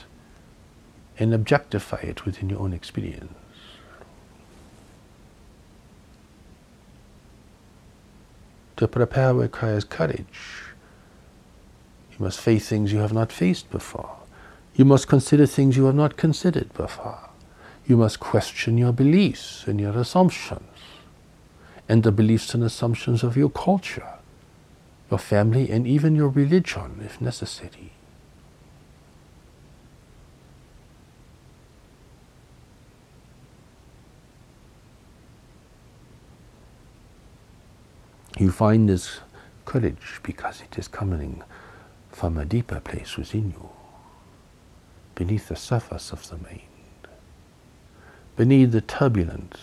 and 1.17 1.34
objectify 1.34 2.00
it 2.02 2.26
within 2.26 2.50
your 2.50 2.60
own 2.60 2.74
experience. 2.74 3.34
To 8.78 8.88
prepare 8.88 9.34
requires 9.34 9.84
courage. 9.84 10.63
You 12.12 12.17
must 12.19 12.39
face 12.39 12.69
things 12.69 12.93
you 12.93 13.00
have 13.00 13.13
not 13.13 13.32
faced 13.32 13.69
before. 13.69 14.15
You 14.76 14.86
must 14.86 15.08
consider 15.08 15.45
things 15.45 15.76
you 15.76 15.86
have 15.86 15.95
not 15.95 16.15
considered 16.15 16.74
before. 16.74 17.29
You 17.89 17.97
must 17.97 18.19
question 18.19 18.78
your 18.78 18.93
beliefs 18.93 19.65
and 19.65 19.82
your 19.82 19.97
assumptions, 19.97 20.62
and 21.89 22.04
the 22.04 22.12
beliefs 22.12 22.54
and 22.54 22.63
assumptions 22.63 23.23
of 23.23 23.36
your 23.36 23.49
culture, 23.49 24.19
your 25.10 25.17
family, 25.17 25.71
and 25.71 25.88
even 25.88 26.15
your 26.15 26.30
religion, 26.30 27.02
if 27.04 27.19
necessary. 27.19 27.93
You 38.38 38.52
find 38.52 38.88
this 38.88 39.21
courage 39.65 40.19
because 40.21 40.62
it 40.62 40.78
is 40.78 40.88
coming 40.88 41.41
from 42.12 42.38
a 42.38 42.45
deeper 42.45 42.82
place 42.82 43.17
within 43.17 43.49
you, 43.49 43.69
beneath 45.15 45.47
the 45.47 45.56
surface 45.56 46.12
of 46.12 46.30
the 46.30 46.38
mind 46.38 46.68
beneath 48.39 48.71
the 48.71 48.80
turbulent, 48.80 49.58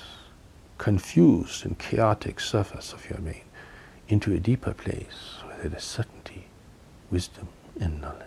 confused, 0.76 1.64
and 1.64 1.78
chaotic 1.78 2.38
surface 2.38 2.92
of 2.92 3.08
your 3.08 3.18
mind 3.20 3.40
into 4.06 4.34
a 4.34 4.38
deeper 4.38 4.74
place 4.74 5.38
where 5.46 5.56
there 5.62 5.78
is 5.78 5.82
certainty, 5.82 6.44
wisdom, 7.10 7.48
and 7.80 8.02
knowledge. 8.02 8.26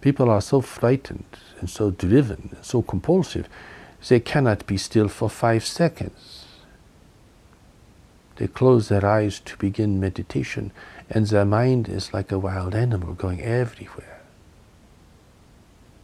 People 0.00 0.28
are 0.28 0.40
so 0.40 0.60
frightened 0.60 1.38
and 1.60 1.70
so 1.70 1.92
driven 1.92 2.48
and 2.56 2.64
so 2.64 2.82
compulsive, 2.82 3.48
they 4.08 4.18
cannot 4.18 4.66
be 4.66 4.76
still 4.76 5.06
for 5.06 5.30
five 5.30 5.64
seconds. 5.64 6.46
They 8.34 8.48
close 8.48 8.88
their 8.88 9.06
eyes 9.06 9.38
to 9.44 9.56
begin 9.58 10.00
meditation, 10.00 10.72
and 11.08 11.24
their 11.28 11.44
mind 11.44 11.88
is 11.88 12.12
like 12.12 12.32
a 12.32 12.38
wild 12.40 12.74
animal 12.74 13.14
going 13.14 13.40
everywhere 13.40 14.15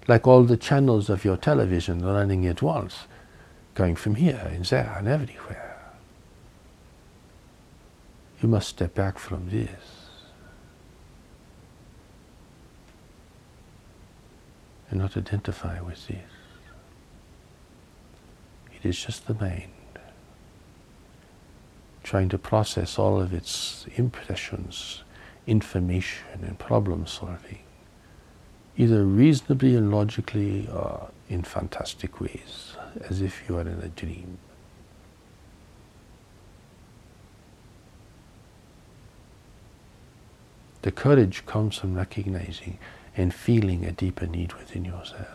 like 0.08 0.26
all 0.26 0.42
the 0.42 0.56
channels 0.56 1.08
of 1.08 1.24
your 1.24 1.36
television 1.36 2.04
running 2.04 2.46
at 2.46 2.62
once, 2.62 3.06
going 3.74 3.94
from 3.96 4.16
here 4.16 4.50
and 4.52 4.64
there 4.66 4.94
and 4.98 5.08
everywhere. 5.08 5.80
You 8.40 8.48
must 8.48 8.68
step 8.68 8.94
back 8.94 9.18
from 9.18 9.50
this. 9.50 9.70
And 14.90 15.00
not 15.00 15.16
identify 15.16 15.80
with 15.80 16.06
this. 16.08 16.18
It 18.74 18.88
is 18.88 19.02
just 19.02 19.26
the 19.26 19.34
mind 19.34 19.70
trying 22.02 22.28
to 22.28 22.36
process 22.36 22.98
all 22.98 23.20
of 23.20 23.32
its 23.32 23.86
impressions, 23.94 25.04
information, 25.46 26.26
and 26.42 26.58
problem 26.58 27.06
solving 27.06 27.60
either 28.76 29.04
reasonably 29.04 29.76
and 29.76 29.90
logically 29.90 30.68
or 30.68 31.10
in 31.28 31.42
fantastic 31.42 32.20
ways, 32.20 32.74
as 33.08 33.20
if 33.20 33.48
you 33.48 33.56
are 33.56 33.62
in 33.62 33.80
a 33.82 33.88
dream. 33.88 34.38
The 40.82 40.90
courage 40.90 41.46
comes 41.46 41.78
from 41.78 41.94
recognizing 41.94 42.78
and 43.16 43.32
feeling 43.32 43.84
a 43.84 43.92
deeper 43.92 44.26
need 44.26 44.54
within 44.54 44.84
yourself. 44.84 45.28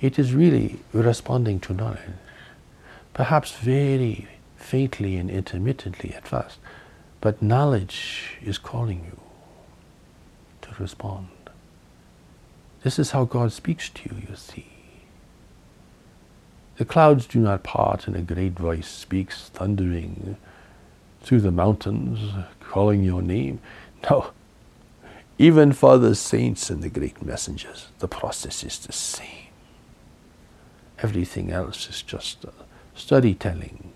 It 0.00 0.18
is 0.18 0.32
really 0.32 0.78
responding 0.92 1.60
to 1.60 1.74
knowledge, 1.74 2.00
perhaps 3.12 3.52
very 3.56 4.28
faintly 4.56 5.16
and 5.16 5.28
intermittently 5.28 6.14
at 6.14 6.26
first, 6.26 6.58
but 7.20 7.42
knowledge 7.42 8.38
is 8.42 8.58
calling 8.58 9.04
you 9.04 9.27
respond. 10.80 11.28
This 12.82 12.98
is 12.98 13.10
how 13.10 13.24
God 13.24 13.52
speaks 13.52 13.88
to 13.90 14.08
you, 14.08 14.22
you 14.28 14.36
see. 14.36 14.66
The 16.76 16.84
clouds 16.84 17.26
do 17.26 17.40
not 17.40 17.64
part, 17.64 18.06
and 18.06 18.14
a 18.14 18.20
great 18.20 18.52
voice 18.52 18.86
speaks, 18.86 19.48
thundering 19.48 20.36
through 21.22 21.40
the 21.40 21.50
mountains, 21.50 22.32
calling 22.60 23.02
your 23.02 23.20
name. 23.20 23.60
No, 24.08 24.30
even 25.38 25.72
for 25.72 25.98
the 25.98 26.14
saints 26.14 26.70
and 26.70 26.82
the 26.82 26.88
great 26.88 27.22
messengers, 27.22 27.88
the 27.98 28.08
process 28.08 28.64
is 28.64 28.78
the 28.78 28.92
same. 28.92 29.48
Everything 31.00 31.52
else 31.52 31.88
is 31.88 32.02
just 32.02 32.44
storytelling 32.94 33.92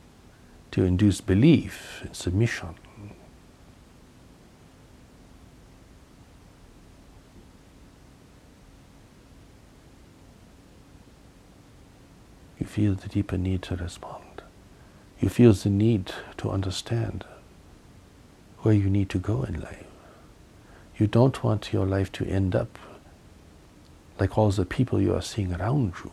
to 0.70 0.84
induce 0.84 1.20
belief 1.20 2.00
and 2.02 2.14
submission. 2.14 2.74
You 12.62 12.68
feel 12.68 12.94
the 12.94 13.08
deeper 13.08 13.36
need 13.36 13.60
to 13.60 13.74
respond. 13.74 14.40
You 15.18 15.28
feel 15.28 15.52
the 15.52 15.68
need 15.68 16.12
to 16.36 16.48
understand 16.48 17.24
where 18.60 18.72
you 18.72 18.88
need 18.88 19.10
to 19.10 19.18
go 19.18 19.42
in 19.42 19.60
life. 19.60 19.84
You 20.96 21.08
don't 21.08 21.42
want 21.42 21.72
your 21.72 21.86
life 21.86 22.12
to 22.12 22.24
end 22.24 22.54
up 22.54 22.78
like 24.20 24.38
all 24.38 24.52
the 24.52 24.64
people 24.64 25.02
you 25.02 25.12
are 25.12 25.22
seeing 25.22 25.52
around 25.52 25.94
you. 26.04 26.12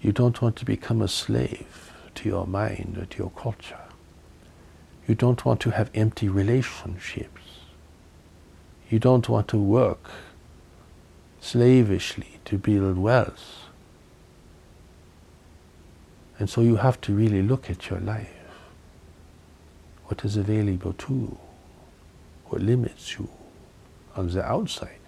You 0.00 0.10
don't 0.10 0.42
want 0.42 0.56
to 0.56 0.64
become 0.64 1.00
a 1.00 1.06
slave 1.06 1.92
to 2.16 2.28
your 2.28 2.48
mind 2.48 2.98
or 3.00 3.04
to 3.04 3.18
your 3.18 3.30
culture. 3.30 3.86
You 5.06 5.14
don't 5.14 5.44
want 5.44 5.60
to 5.60 5.70
have 5.70 5.90
empty 5.94 6.28
relationships. 6.28 7.42
You 8.90 8.98
don't 8.98 9.28
want 9.28 9.46
to 9.48 9.58
work 9.58 10.10
slavishly 11.40 12.40
to 12.46 12.58
build 12.58 12.98
wealth 12.98 13.61
and 16.42 16.50
so 16.50 16.60
you 16.60 16.74
have 16.74 17.00
to 17.02 17.14
really 17.14 17.40
look 17.40 17.70
at 17.70 17.88
your 17.88 18.00
life. 18.00 18.28
What 20.06 20.24
is 20.24 20.36
available 20.36 20.92
to 20.92 21.14
you? 21.14 21.38
What 22.46 22.60
limits 22.60 23.16
you 23.16 23.28
on 24.16 24.28
the 24.28 24.44
outside? 24.44 24.98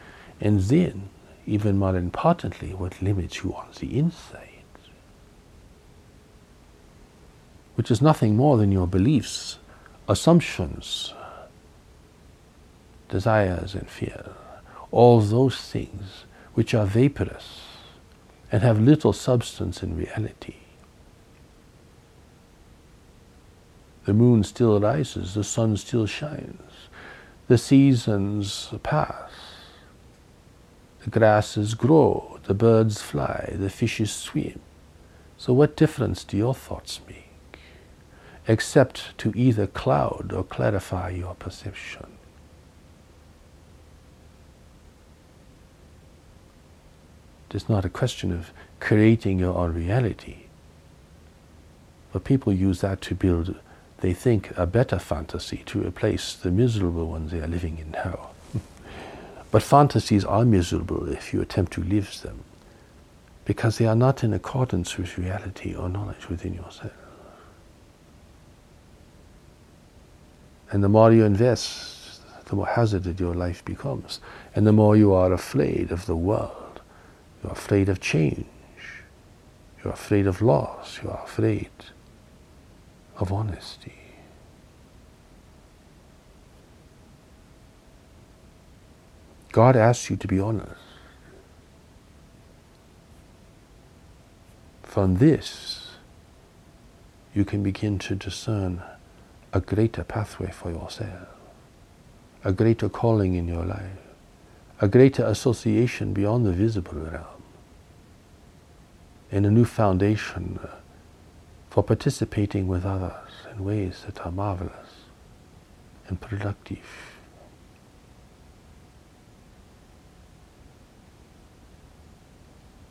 And 0.40 0.60
then, 0.60 1.08
even 1.44 1.76
more 1.76 1.96
importantly, 1.96 2.72
what 2.72 3.02
limits 3.02 3.42
you 3.42 3.52
on 3.52 3.66
the 3.80 3.98
inside? 3.98 4.62
Which 7.74 7.90
is 7.90 8.00
nothing 8.00 8.36
more 8.36 8.56
than 8.56 8.70
your 8.70 8.86
beliefs, 8.86 9.58
assumptions, 10.06 11.14
desires, 13.08 13.74
and 13.74 13.88
fears. 13.88 14.28
All 14.92 15.20
those 15.20 15.56
things 15.60 16.26
which 16.52 16.74
are 16.74 16.86
vaporous 16.86 17.62
and 18.52 18.62
have 18.62 18.78
little 18.78 19.12
substance 19.12 19.82
in 19.82 19.96
reality. 19.96 20.58
The 24.04 24.14
moon 24.14 24.44
still 24.44 24.80
rises, 24.80 25.34
the 25.34 25.44
sun 25.44 25.76
still 25.76 26.06
shines, 26.06 26.88
the 27.48 27.58
seasons 27.58 28.70
pass, 28.82 29.30
the 31.02 31.10
grasses 31.10 31.74
grow, 31.74 32.38
the 32.44 32.54
birds 32.54 33.00
fly, 33.00 33.54
the 33.58 33.70
fishes 33.70 34.12
swim. 34.12 34.60
So, 35.38 35.52
what 35.52 35.76
difference 35.76 36.24
do 36.24 36.36
your 36.36 36.54
thoughts 36.54 37.00
make? 37.08 37.24
except 38.46 39.16
to 39.18 39.32
either 39.34 39.66
cloud 39.66 40.32
or 40.32 40.44
clarify 40.44 41.10
your 41.10 41.34
perception. 41.34 42.06
It's 47.50 47.68
not 47.68 47.84
a 47.84 47.88
question 47.88 48.32
of 48.32 48.50
creating 48.80 49.38
your 49.38 49.56
own 49.56 49.74
reality. 49.74 50.46
But 52.12 52.24
people 52.24 52.52
use 52.52 52.80
that 52.80 53.00
to 53.02 53.14
build, 53.14 53.54
they 54.00 54.12
think, 54.12 54.56
a 54.56 54.66
better 54.66 54.98
fantasy 54.98 55.62
to 55.66 55.86
replace 55.86 56.34
the 56.34 56.50
miserable 56.50 57.08
ones 57.08 57.30
they 57.30 57.40
are 57.40 57.46
living 57.46 57.78
in 57.78 57.90
now. 57.92 58.30
but 59.50 59.62
fantasies 59.62 60.24
are 60.24 60.44
miserable 60.44 61.08
if 61.08 61.32
you 61.32 61.40
attempt 61.40 61.72
to 61.72 61.82
live 61.82 62.20
them, 62.22 62.44
because 63.44 63.78
they 63.78 63.86
are 63.86 63.96
not 63.96 64.24
in 64.24 64.32
accordance 64.32 64.96
with 64.96 65.18
reality 65.18 65.74
or 65.74 65.88
knowledge 65.88 66.28
within 66.28 66.54
yourself. 66.54 66.92
And 70.70 70.82
the 70.82 70.88
more 70.88 71.12
you 71.12 71.24
invest, 71.24 72.20
the 72.46 72.56
more 72.56 72.66
hazarded 72.66 73.20
your 73.20 73.34
life 73.34 73.64
becomes, 73.64 74.20
and 74.54 74.66
the 74.66 74.72
more 74.72 74.96
you 74.96 75.12
are 75.12 75.32
afraid 75.32 75.92
of 75.92 76.06
the 76.06 76.16
world 76.16 76.64
you're 77.44 77.52
afraid 77.52 77.90
of 77.90 78.00
change. 78.00 78.46
You're 79.82 79.92
afraid 79.92 80.26
of 80.26 80.40
loss. 80.40 81.00
You're 81.02 81.20
afraid 81.22 81.68
of 83.18 83.32
honesty. 83.32 83.94
God 89.52 89.76
asks 89.76 90.10
you 90.10 90.16
to 90.16 90.26
be 90.26 90.40
honest. 90.40 90.80
From 94.82 95.18
this, 95.18 95.92
you 97.34 97.44
can 97.44 97.62
begin 97.62 97.98
to 98.00 98.14
discern 98.14 98.82
a 99.52 99.60
greater 99.60 100.02
pathway 100.02 100.50
for 100.50 100.70
yourself, 100.70 101.28
a 102.42 102.52
greater 102.52 102.88
calling 102.88 103.34
in 103.34 103.46
your 103.46 103.64
life, 103.64 103.98
a 104.80 104.88
greater 104.88 105.24
association 105.24 106.12
beyond 106.12 106.44
the 106.44 106.52
visible 106.52 106.94
realm 106.94 107.42
and 109.30 109.46
a 109.46 109.50
new 109.50 109.64
foundation 109.64 110.58
for 111.74 111.82
participating 111.82 112.68
with 112.68 112.86
others 112.86 113.30
in 113.50 113.64
ways 113.64 114.04
that 114.06 114.24
are 114.24 114.30
marvelous 114.30 115.08
and 116.06 116.20
productive. 116.20 116.78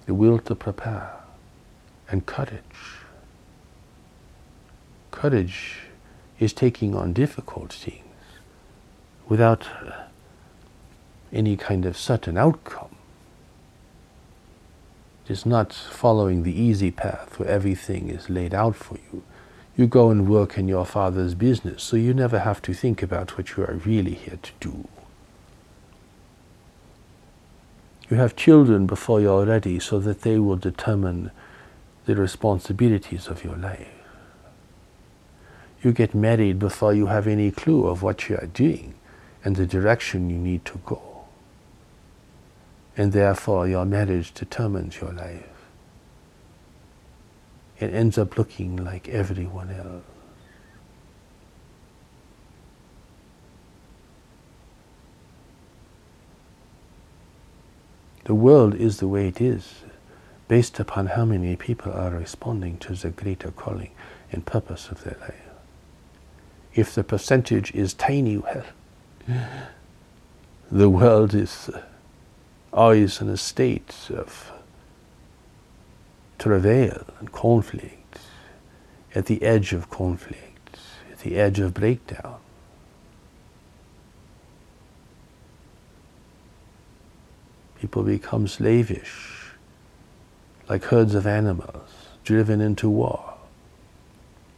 The 0.06 0.14
will 0.14 0.38
to 0.40 0.54
prepare 0.54 1.14
and 2.10 2.26
courage. 2.26 3.00
Courage 5.12 5.84
is 6.38 6.52
taking 6.52 6.94
on 6.94 7.14
difficult 7.14 7.72
things 7.72 8.04
without 9.30 9.66
any 11.32 11.56
kind 11.56 11.86
of 11.86 11.96
certain 11.96 12.38
outcome. 12.38 12.93
It 15.26 15.32
is 15.32 15.46
not 15.46 15.72
following 15.72 16.44
the 16.44 16.52
easy 16.52 16.92
path 16.92 17.40
where 17.40 17.48
everything 17.48 18.10
is 18.10 18.30
laid 18.30 18.54
out 18.54 18.76
for 18.76 18.96
you. 18.96 19.24
You 19.78 19.88
go 19.88 20.10
and 20.10 20.28
work 20.28 20.58
in 20.58 20.68
your 20.68 20.86
father's 20.86 21.34
business, 21.34 21.82
so 21.82 21.96
you 21.96 22.14
never 22.14 22.40
have 22.40 22.62
to 22.64 22.74
think 22.74 23.02
about 23.02 23.38
what 23.38 23.56
you 23.56 23.64
are 23.64 23.80
really 23.86 24.16
here 24.16 24.38
to 24.42 24.52
do. 24.60 24.88
You 28.10 28.18
have 28.18 28.36
children 28.36 28.86
before 28.86 29.22
you're 29.22 29.46
ready 29.46 29.80
so 29.80 29.98
that 30.00 30.24
they 30.24 30.40
will 30.40 30.58
determine 30.58 31.32
the 32.06 32.16
responsibilities 32.16 33.28
of 33.28 33.46
your 33.46 33.56
life. 33.56 33.88
You 35.82 35.94
get 35.94 36.14
married 36.14 36.60
before 36.60 36.94
you 36.94 37.06
have 37.08 37.28
any 37.28 37.50
clue 37.50 37.88
of 37.88 38.04
what 38.04 38.28
you 38.28 38.36
are 38.36 38.48
doing 38.48 38.94
and 39.44 39.56
the 39.56 39.66
direction 39.66 40.30
you 40.30 40.38
need 40.38 40.66
to 40.66 40.82
go 40.86 41.13
and 42.96 43.12
therefore 43.12 43.68
your 43.68 43.86
marriage 43.86 44.34
determines 44.34 45.00
your 45.02 45.12
life. 45.12 45.48
It 47.80 47.94
ends 47.94 48.18
up 48.18 48.38
looking 48.38 48.78
like 48.78 49.10
everyone 49.10 49.72
else. 49.72 50.04
The 58.26 58.36
world 58.36 58.74
is 58.76 58.98
the 58.98 59.08
way 59.08 59.28
it 59.28 59.42
is, 59.42 59.82
based 60.48 60.80
upon 60.80 61.08
how 61.08 61.26
many 61.26 61.58
people 61.58 61.92
are 61.92 62.12
responding 62.12 62.78
to 62.78 62.94
the 62.94 63.10
greater 63.10 63.52
calling 63.52 63.92
and 64.32 64.46
purpose 64.46 64.88
of 64.90 65.04
their 65.04 65.18
life. 65.20 65.36
If 66.74 66.96
the 66.96 67.04
percentage 67.04 67.74
is 67.74 67.94
tiny, 67.94 68.38
well, 68.38 68.64
the 70.72 70.90
world 70.90 71.34
is 71.34 71.70
always 72.74 73.22
in 73.22 73.30
a 73.30 73.38
state 73.38 73.96
of 74.10 74.52
travail 76.40 77.06
and 77.20 77.32
conflict, 77.32 78.20
at 79.16 79.28
the 79.28 79.44
edge 79.44 79.74
of 79.74 79.90
conflict, 79.90 80.78
at 81.12 81.20
the 81.20 81.38
edge 81.38 81.60
of 81.60 81.74
breakdown. 81.74 82.36
People 87.80 88.04
become 88.04 88.48
slavish, 88.48 89.52
like 90.68 90.86
herds 90.86 91.14
of 91.16 91.28
animals, 91.28 91.90
driven 92.24 92.60
into 92.60 92.90
war, 92.90 93.36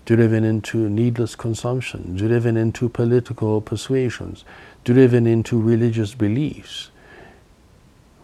driven 0.05 0.43
into 0.43 0.89
needless 0.89 1.35
consumption, 1.35 2.15
driven 2.15 2.55
into 2.55 2.87
political 2.87 3.59
persuasions, 3.59 4.45
driven 4.83 5.27
into 5.27 5.59
religious 5.59 6.13
beliefs 6.13 6.91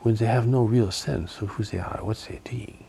when 0.02 0.16
they 0.16 0.26
have 0.26 0.48
no 0.48 0.64
real 0.64 0.92
sense 0.92 1.42
of 1.42 1.50
who 1.50 1.64
they 1.64 1.78
are, 1.78 2.00
what 2.02 2.18
they're 2.28 2.40
doing. 2.44 2.84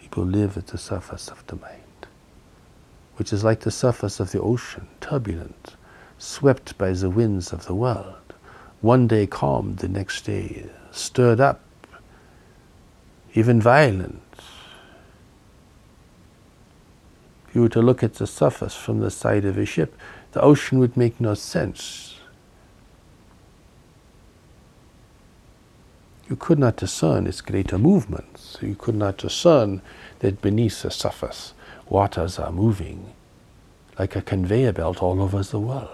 People 0.00 0.24
live 0.24 0.56
at 0.56 0.68
the 0.68 0.78
surface 0.78 1.28
of 1.28 1.46
the 1.46 1.56
mind, 1.56 2.06
which 3.16 3.32
is 3.32 3.44
like 3.44 3.60
the 3.60 3.70
surface 3.70 4.18
of 4.18 4.32
the 4.32 4.40
ocean, 4.40 4.88
turbulent, 5.00 5.76
swept 6.18 6.76
by 6.76 6.92
the 6.92 7.10
winds 7.10 7.52
of 7.52 7.66
the 7.66 7.74
world. 7.74 8.34
One 8.80 9.06
day 9.06 9.26
calm, 9.26 9.76
the 9.76 9.88
next 9.88 10.24
day 10.24 10.68
stirred 10.90 11.40
up, 11.40 11.60
even 13.34 13.60
violent, 13.60 14.23
you 17.54 17.62
were 17.62 17.68
to 17.68 17.82
look 17.82 18.02
at 18.02 18.14
the 18.14 18.26
surface 18.26 18.74
from 18.74 19.00
the 19.00 19.10
side 19.10 19.44
of 19.44 19.56
a 19.56 19.64
ship, 19.64 19.96
the 20.32 20.40
ocean 20.40 20.78
would 20.78 20.96
make 20.96 21.20
no 21.20 21.34
sense. 21.34 22.16
You 26.28 26.36
could 26.36 26.58
not 26.58 26.76
discern 26.76 27.26
its 27.26 27.40
greater 27.40 27.78
movements. 27.78 28.58
You 28.60 28.74
could 28.74 28.96
not 28.96 29.18
discern 29.18 29.82
that 30.20 30.42
beneath 30.42 30.82
the 30.82 30.90
surface 30.90 31.54
waters 31.88 32.38
are 32.38 32.50
moving 32.50 33.12
like 33.98 34.16
a 34.16 34.22
conveyor 34.22 34.72
belt 34.72 35.02
all 35.02 35.22
over 35.22 35.42
the 35.42 35.60
world. 35.60 35.88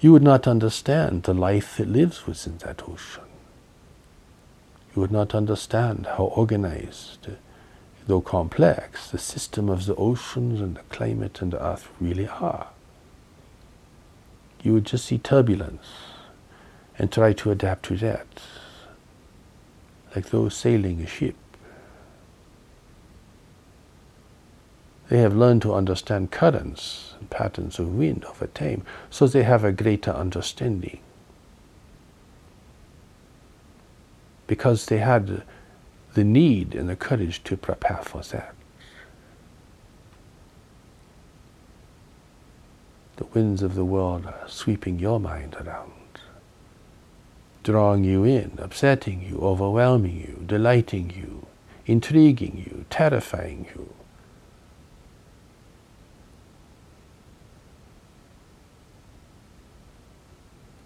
You 0.00 0.12
would 0.12 0.22
not 0.22 0.46
understand 0.46 1.22
the 1.22 1.32
life 1.32 1.76
that 1.76 1.88
lives 1.88 2.26
within 2.26 2.58
that 2.58 2.82
ocean. 2.88 3.22
You 4.94 5.00
would 5.00 5.12
not 5.12 5.34
understand 5.34 6.06
how 6.06 6.24
organized 6.24 7.28
though 8.06 8.20
complex, 8.20 9.10
the 9.10 9.18
system 9.18 9.68
of 9.68 9.86
the 9.86 9.94
oceans 9.94 10.60
and 10.60 10.76
the 10.76 10.82
climate 10.90 11.40
and 11.40 11.52
the 11.52 11.64
earth 11.64 11.88
really 12.00 12.26
are. 12.26 12.68
You 14.62 14.74
would 14.74 14.86
just 14.86 15.06
see 15.06 15.18
turbulence 15.18 15.86
and 16.98 17.10
try 17.10 17.32
to 17.32 17.50
adapt 17.50 17.84
to 17.86 17.96
that, 17.98 18.26
like 20.14 20.30
those 20.30 20.56
sailing 20.56 21.00
a 21.00 21.06
ship. 21.06 21.36
They 25.08 25.18
have 25.18 25.36
learned 25.36 25.62
to 25.62 25.74
understand 25.74 26.30
currents 26.30 27.14
and 27.18 27.28
patterns 27.28 27.78
of 27.78 27.94
wind 27.94 28.24
over 28.24 28.46
time, 28.46 28.82
so 29.10 29.26
they 29.26 29.42
have 29.42 29.64
a 29.64 29.72
greater 29.72 30.10
understanding. 30.10 31.00
Because 34.46 34.86
they 34.86 34.98
had 34.98 35.42
the 36.14 36.24
need 36.24 36.74
and 36.74 36.88
the 36.88 36.96
courage 36.96 37.42
to 37.44 37.56
prepare 37.56 38.02
for 38.02 38.22
that. 38.22 38.54
The 43.16 43.24
winds 43.26 43.62
of 43.62 43.74
the 43.74 43.84
world 43.84 44.26
are 44.26 44.48
sweeping 44.48 44.98
your 44.98 45.20
mind 45.20 45.56
around, 45.60 45.92
drawing 47.62 48.04
you 48.04 48.24
in, 48.24 48.52
upsetting 48.58 49.22
you, 49.22 49.38
overwhelming 49.38 50.16
you, 50.16 50.44
delighting 50.46 51.10
you, 51.10 51.46
intriguing 51.86 52.56
you, 52.56 52.84
terrifying 52.90 53.66
you. 53.74 53.92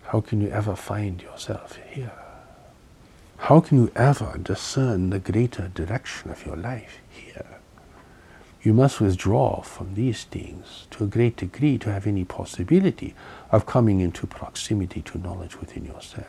How 0.05 0.21
can 0.21 0.41
you 0.41 0.49
ever 0.51 0.77
find 0.77 1.21
yourself 1.21 1.79
here? 1.91 2.26
How 3.39 3.61
can 3.61 3.79
you 3.79 3.93
ever 3.95 4.39
discern 4.43 5.11
the 5.11 5.19
greater 5.19 5.69
direction 5.69 6.31
of 6.31 6.45
your 6.45 6.57
life 6.57 6.99
here? 7.11 7.59
You 8.63 8.73
must 8.73 9.01
withdraw 9.01 9.61
from 9.63 9.95
these 9.95 10.25
things 10.25 10.89
to 10.91 11.05
a 11.05 11.07
great 11.07 11.37
degree 11.37 11.79
to 11.79 11.93
have 11.93 12.07
any 12.07 12.25
possibility 12.25 13.15
of 13.53 13.67
coming 13.67 14.01
into 14.01 14.27
proximity 14.27 15.03
to 15.03 15.19
knowledge 15.19 15.61
within 15.61 15.85
yourself. 15.85 16.27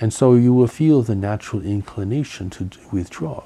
And 0.00 0.14
so 0.14 0.34
you 0.34 0.54
will 0.54 0.68
feel 0.68 1.02
the 1.02 1.14
natural 1.14 1.62
inclination 1.62 2.48
to 2.50 2.70
withdraw 2.90 3.42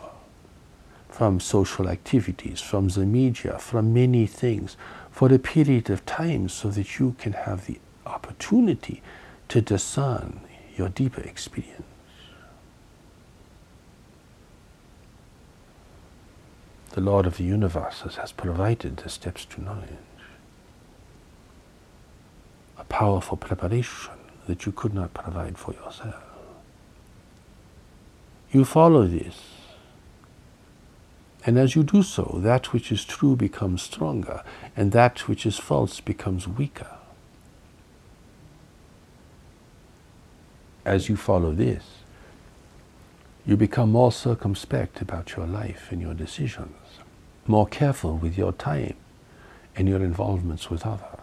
from 1.09 1.41
social 1.41 1.89
activities, 1.89 2.61
from 2.61 2.89
the 2.89 3.07
media, 3.07 3.59
from 3.59 3.93
many 3.93 4.27
things 4.27 4.77
for 5.11 5.33
a 5.33 5.39
period 5.39 5.91
of 5.91 6.07
time 6.07 6.49
so 6.49 6.69
that 6.71 7.01
you 7.01 7.17
can 7.19 7.33
have 7.33 7.67
the 7.67 7.81
opportunity 8.07 9.03
to 9.49 9.61
discern 9.61 10.41
your 10.81 10.89
deeper 10.89 11.21
experience. 11.21 11.83
The 16.93 17.03
Lord 17.03 17.27
of 17.27 17.37
the 17.37 17.45
universes 17.45 18.17
has 18.17 18.33
provided 18.33 18.97
the 18.97 19.11
steps 19.11 19.45
to 19.45 19.61
knowledge, 19.61 19.91
a 22.79 22.85
powerful 22.85 23.37
preparation 23.37 24.15
that 24.47 24.65
you 24.65 24.73
could 24.73 24.95
not 24.95 25.13
provide 25.13 25.59
for 25.59 25.75
yourself. 25.75 26.25
You 28.51 28.65
follow 28.65 29.07
this, 29.07 29.39
and 31.45 31.59
as 31.59 31.77
you 31.77 31.83
do 31.83 32.03
so, 32.03 32.39
that 32.43 32.73
which 32.73 32.91
is 32.91 33.05
true 33.05 33.37
becomes 33.37 33.83
stronger, 33.83 34.43
and 34.75 34.93
that 34.93 35.29
which 35.29 35.45
is 35.45 35.59
false 35.59 36.01
becomes 36.01 36.49
weaker. 36.49 37.00
As 40.85 41.09
you 41.09 41.17
follow 41.17 41.53
this, 41.53 41.85
you 43.47 43.57
become 43.57 43.91
more 43.91 44.13
circumspect 44.13 45.01
about 45.01 45.37
your 45.37 45.47
life 45.47 45.89
and 45.91 46.01
your 46.01 46.15
decisions, 46.15 46.77
more 47.47 47.67
careful 47.67 48.17
with 48.17 48.37
your 48.37 48.53
time 48.53 48.95
and 49.77 49.89
your 49.89 50.03
involvements 50.03 50.71
with 50.71 50.87
others, 50.87 51.21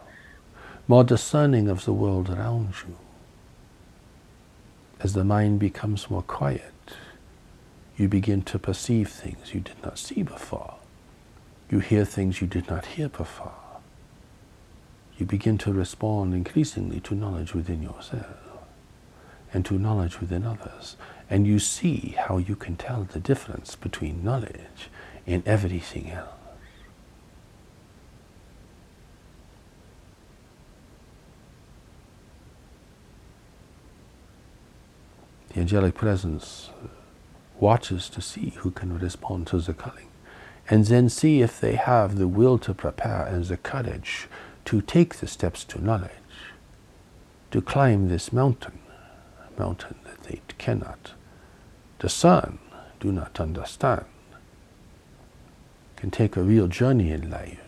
more 0.88 1.04
discerning 1.04 1.67
of 1.67 1.86
the 1.86 1.93
world 1.93 2.30
around 2.30 2.74
you. 2.88 2.98
As 5.00 5.13
the 5.13 5.24
mind 5.24 5.60
becomes 5.60 6.10
more 6.10 6.24
quiet, 6.24 6.74
you 7.98 8.08
begin 8.08 8.41
to 8.43 8.60
perceive 8.60 9.10
things 9.10 9.54
you 9.54 9.60
did 9.60 9.82
not 9.84 10.00
see 10.00 10.24
before. 10.24 10.76
You 11.70 11.80
hear 11.80 12.06
things 12.06 12.41
you 12.41 12.48
did 12.48 12.70
not 12.70 12.86
hear 12.86 13.10
before. 13.10 13.52
You 15.17 15.26
begin 15.26 15.58
to 15.60 15.74
respond 15.74 16.34
increasingly 16.34 17.00
to 17.02 17.15
knowledge 17.15 17.54
within 17.54 17.82
yourself 17.82 18.46
and 19.53 19.65
to 19.65 19.79
knowledge 19.79 20.19
within 20.19 20.43
others. 20.43 20.95
And 21.29 21.45
you 21.45 21.60
see 21.60 22.15
how 22.17 22.38
you 22.38 22.55
can 22.55 22.75
tell 22.75 23.03
the 23.03 23.19
difference 23.19 23.75
between 23.75 24.23
knowledge 24.23 24.89
and 25.25 25.45
everything 25.47 26.12
else. 26.12 26.29
The 35.49 35.62
angelic 35.62 35.95
presence 35.95 36.69
watches 37.60 38.10
to 38.10 38.21
see 38.21 38.53
who 38.57 38.71
can 38.71 38.99
respond 38.99 39.47
to 39.47 39.60
the 39.60 39.73
calling, 39.73 40.07
and 40.69 40.86
then 40.86 41.10
see 41.10 41.41
if 41.41 41.60
they 41.60 41.75
have 41.75 42.17
the 42.17 42.27
will 42.27 42.60
to 42.60 42.73
prepare 42.73 43.25
and 43.25 43.43
the 43.45 43.57
courage 43.57 44.27
to 44.65 44.81
take 44.81 45.15
the 45.15 45.27
steps 45.27 45.63
to 45.63 45.83
knowledge, 45.83 46.12
to 47.51 47.62
climb 47.62 48.07
this 48.07 48.31
mountain 48.31 48.79
mountain 49.58 49.96
that 50.04 50.24
they 50.24 50.41
cannot 50.58 51.12
discern, 52.00 52.60
do 53.00 53.12
not 53.12 53.39
understand, 53.39 54.06
can 55.96 56.12
take 56.12 56.36
a 56.36 56.43
real 56.43 56.67
journey 56.67 57.12
in 57.12 57.30
life, 57.30 57.60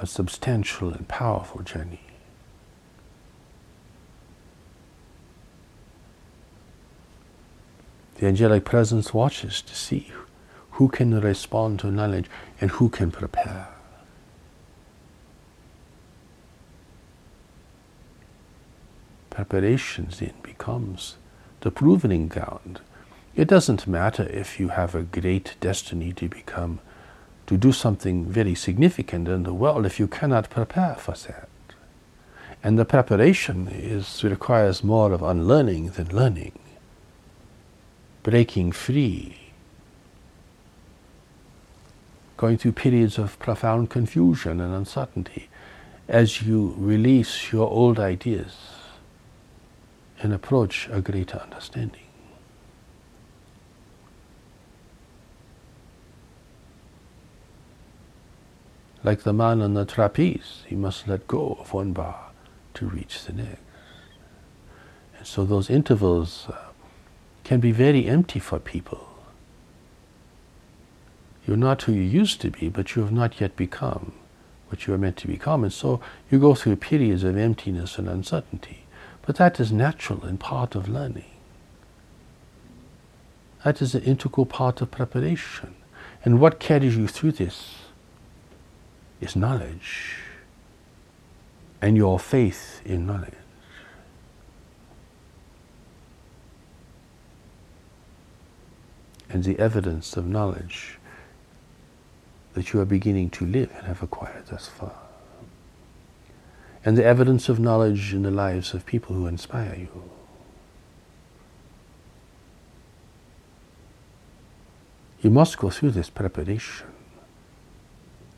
a 0.00 0.06
substantial 0.06 0.92
and 0.92 1.06
powerful 1.08 1.62
journey. 1.62 2.00
The 8.16 8.26
angelic 8.26 8.64
presence 8.64 9.12
watches 9.12 9.60
to 9.62 9.74
see 9.74 10.12
who 10.72 10.88
can 10.88 11.20
respond 11.20 11.80
to 11.80 11.90
knowledge 11.90 12.26
and 12.60 12.70
who 12.72 12.88
can 12.88 13.10
prepare. 13.10 13.73
Preparations 19.34 20.22
in 20.22 20.32
becomes 20.42 21.16
the 21.60 21.70
proving 21.70 22.28
ground. 22.28 22.80
It 23.34 23.48
doesn't 23.48 23.86
matter 23.86 24.22
if 24.30 24.60
you 24.60 24.68
have 24.68 24.94
a 24.94 25.02
great 25.02 25.56
destiny 25.60 26.12
to 26.12 26.28
become, 26.28 26.78
to 27.48 27.56
do 27.56 27.72
something 27.72 28.26
very 28.26 28.54
significant 28.54 29.26
in 29.26 29.42
the 29.42 29.52
world 29.52 29.86
if 29.86 29.98
you 29.98 30.06
cannot 30.06 30.50
prepare 30.50 30.94
for 30.94 31.14
that. 31.26 31.48
And 32.62 32.78
the 32.78 32.84
preparation 32.84 33.68
is, 33.68 34.22
requires 34.22 34.84
more 34.84 35.12
of 35.12 35.22
unlearning 35.22 35.90
than 35.90 36.14
learning, 36.14 36.58
breaking 38.22 38.70
free, 38.72 39.36
going 42.36 42.56
through 42.56 42.72
periods 42.72 43.18
of 43.18 43.38
profound 43.40 43.90
confusion 43.90 44.60
and 44.60 44.72
uncertainty 44.72 45.48
as 46.08 46.42
you 46.42 46.74
release 46.78 47.52
your 47.52 47.68
old 47.68 47.98
ideas 47.98 48.73
and 50.20 50.32
approach 50.32 50.88
a 50.90 51.00
greater 51.00 51.38
understanding. 51.38 52.00
Like 59.02 59.22
the 59.22 59.34
man 59.34 59.60
on 59.60 59.74
the 59.74 59.84
trapeze, 59.84 60.62
he 60.66 60.74
must 60.74 61.06
let 61.06 61.28
go 61.28 61.58
of 61.60 61.74
one 61.74 61.92
bar 61.92 62.30
to 62.74 62.86
reach 62.86 63.24
the 63.24 63.34
next. 63.34 63.60
And 65.18 65.26
so 65.26 65.44
those 65.44 65.68
intervals 65.68 66.46
uh, 66.48 66.56
can 67.44 67.60
be 67.60 67.70
very 67.70 68.06
empty 68.06 68.38
for 68.38 68.58
people. 68.58 69.06
You're 71.46 71.58
not 71.58 71.82
who 71.82 71.92
you 71.92 72.00
used 72.00 72.40
to 72.40 72.50
be, 72.50 72.70
but 72.70 72.96
you 72.96 73.02
have 73.02 73.12
not 73.12 73.40
yet 73.40 73.54
become 73.56 74.12
what 74.68 74.86
you 74.86 74.94
are 74.94 74.98
meant 74.98 75.18
to 75.18 75.26
become. 75.26 75.62
And 75.62 75.72
so 75.72 76.00
you 76.30 76.38
go 76.38 76.54
through 76.54 76.76
periods 76.76 77.22
of 77.22 77.36
emptiness 77.36 77.98
and 77.98 78.08
uncertainty. 78.08 78.83
But 79.26 79.36
that 79.36 79.58
is 79.58 79.72
natural 79.72 80.24
and 80.24 80.38
part 80.38 80.74
of 80.74 80.88
learning. 80.88 81.24
That 83.64 83.80
is 83.80 83.94
an 83.94 84.02
integral 84.02 84.44
part 84.44 84.82
of 84.82 84.90
preparation. 84.90 85.74
And 86.24 86.40
what 86.40 86.60
carries 86.60 86.96
you 86.96 87.08
through 87.08 87.32
this 87.32 87.76
is 89.20 89.34
knowledge 89.34 90.16
and 91.80 91.96
your 91.96 92.18
faith 92.18 92.82
in 92.84 93.06
knowledge. 93.06 93.32
And 99.30 99.42
the 99.44 99.58
evidence 99.58 100.16
of 100.16 100.26
knowledge 100.26 100.98
that 102.52 102.72
you 102.72 102.80
are 102.80 102.84
beginning 102.84 103.30
to 103.30 103.46
live 103.46 103.70
and 103.76 103.86
have 103.86 104.02
acquired 104.02 104.46
thus 104.46 104.68
far 104.68 105.03
and 106.84 106.98
the 106.98 107.04
evidence 107.04 107.48
of 107.48 107.58
knowledge 107.58 108.12
in 108.12 108.22
the 108.22 108.30
lives 108.30 108.74
of 108.74 108.84
people 108.84 109.16
who 109.16 109.26
inspire 109.26 109.74
you. 109.78 110.10
You 115.22 115.30
must 115.30 115.56
go 115.56 115.70
through 115.70 115.92
this 115.92 116.10
preparation. 116.10 116.86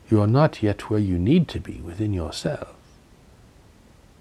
You 0.09 0.20
are 0.20 0.28
not 0.28 0.62
yet 0.62 0.88
where 0.88 1.01
you 1.01 1.18
need 1.18 1.49
to 1.49 1.59
be 1.59 1.80
within 1.80 2.12
yourself, 2.12 2.74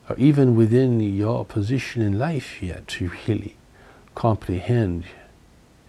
or 0.09 0.15
even 0.17 0.55
within 0.55 0.99
your 0.99 1.45
position 1.45 2.01
in 2.01 2.17
life 2.17 2.63
yet 2.63 2.87
to 2.87 3.11
really 3.27 3.55
comprehend 4.15 5.03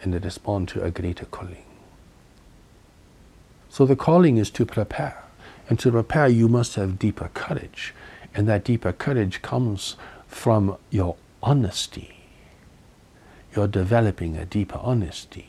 and 0.02 0.22
respond 0.22 0.68
to 0.68 0.84
a 0.84 0.90
greater 0.90 1.24
calling. 1.24 1.64
So 3.70 3.86
the 3.86 3.96
calling 3.96 4.36
is 4.36 4.50
to 4.50 4.66
prepare. 4.66 5.22
And 5.68 5.78
to 5.80 5.90
prepare, 5.90 6.28
you 6.28 6.48
must 6.48 6.76
have 6.76 6.98
deeper 6.98 7.28
courage 7.34 7.92
and 8.36 8.46
that 8.46 8.64
deeper 8.64 8.92
courage 8.92 9.40
comes 9.40 9.96
from 10.26 10.76
your 10.90 11.16
honesty. 11.42 12.18
You're 13.54 13.66
developing 13.66 14.36
a 14.36 14.44
deeper 14.44 14.78
honesty. 14.82 15.48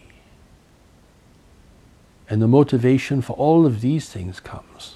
And 2.30 2.42
the 2.42 2.48
motivation 2.48 3.22
for 3.22 3.34
all 3.34 3.66
of 3.66 3.82
these 3.82 4.10
things 4.10 4.40
comes 4.40 4.96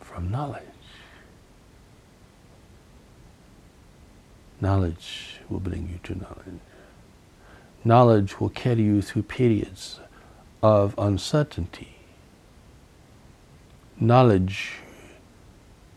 from 0.00 0.30
knowledge. 0.30 0.62
Knowledge 4.60 5.40
will 5.48 5.60
bring 5.60 5.88
you 5.88 5.98
to 6.04 6.20
knowledge. 6.20 6.60
Knowledge 7.84 8.38
will 8.38 8.50
carry 8.50 8.82
you 8.82 9.02
through 9.02 9.24
periods 9.24 9.98
of 10.62 10.94
uncertainty. 10.96 11.96
Knowledge 13.98 14.74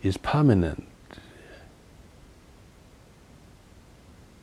is 0.02 0.18
permanent 0.18 0.89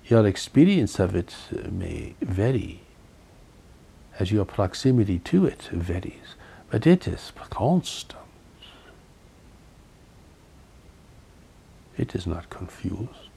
Your 0.08 0.24
experience 0.24 1.00
of 1.00 1.16
it 1.16 1.34
may 1.68 2.14
vary 2.20 2.82
as 4.20 4.30
your 4.30 4.44
proximity 4.44 5.18
to 5.18 5.46
it 5.46 5.62
varies, 5.72 6.36
but 6.70 6.86
it 6.86 7.08
is 7.08 7.32
constant. 7.50 8.20
It 11.98 12.14
is 12.14 12.24
not 12.24 12.50
confused. 12.50 13.30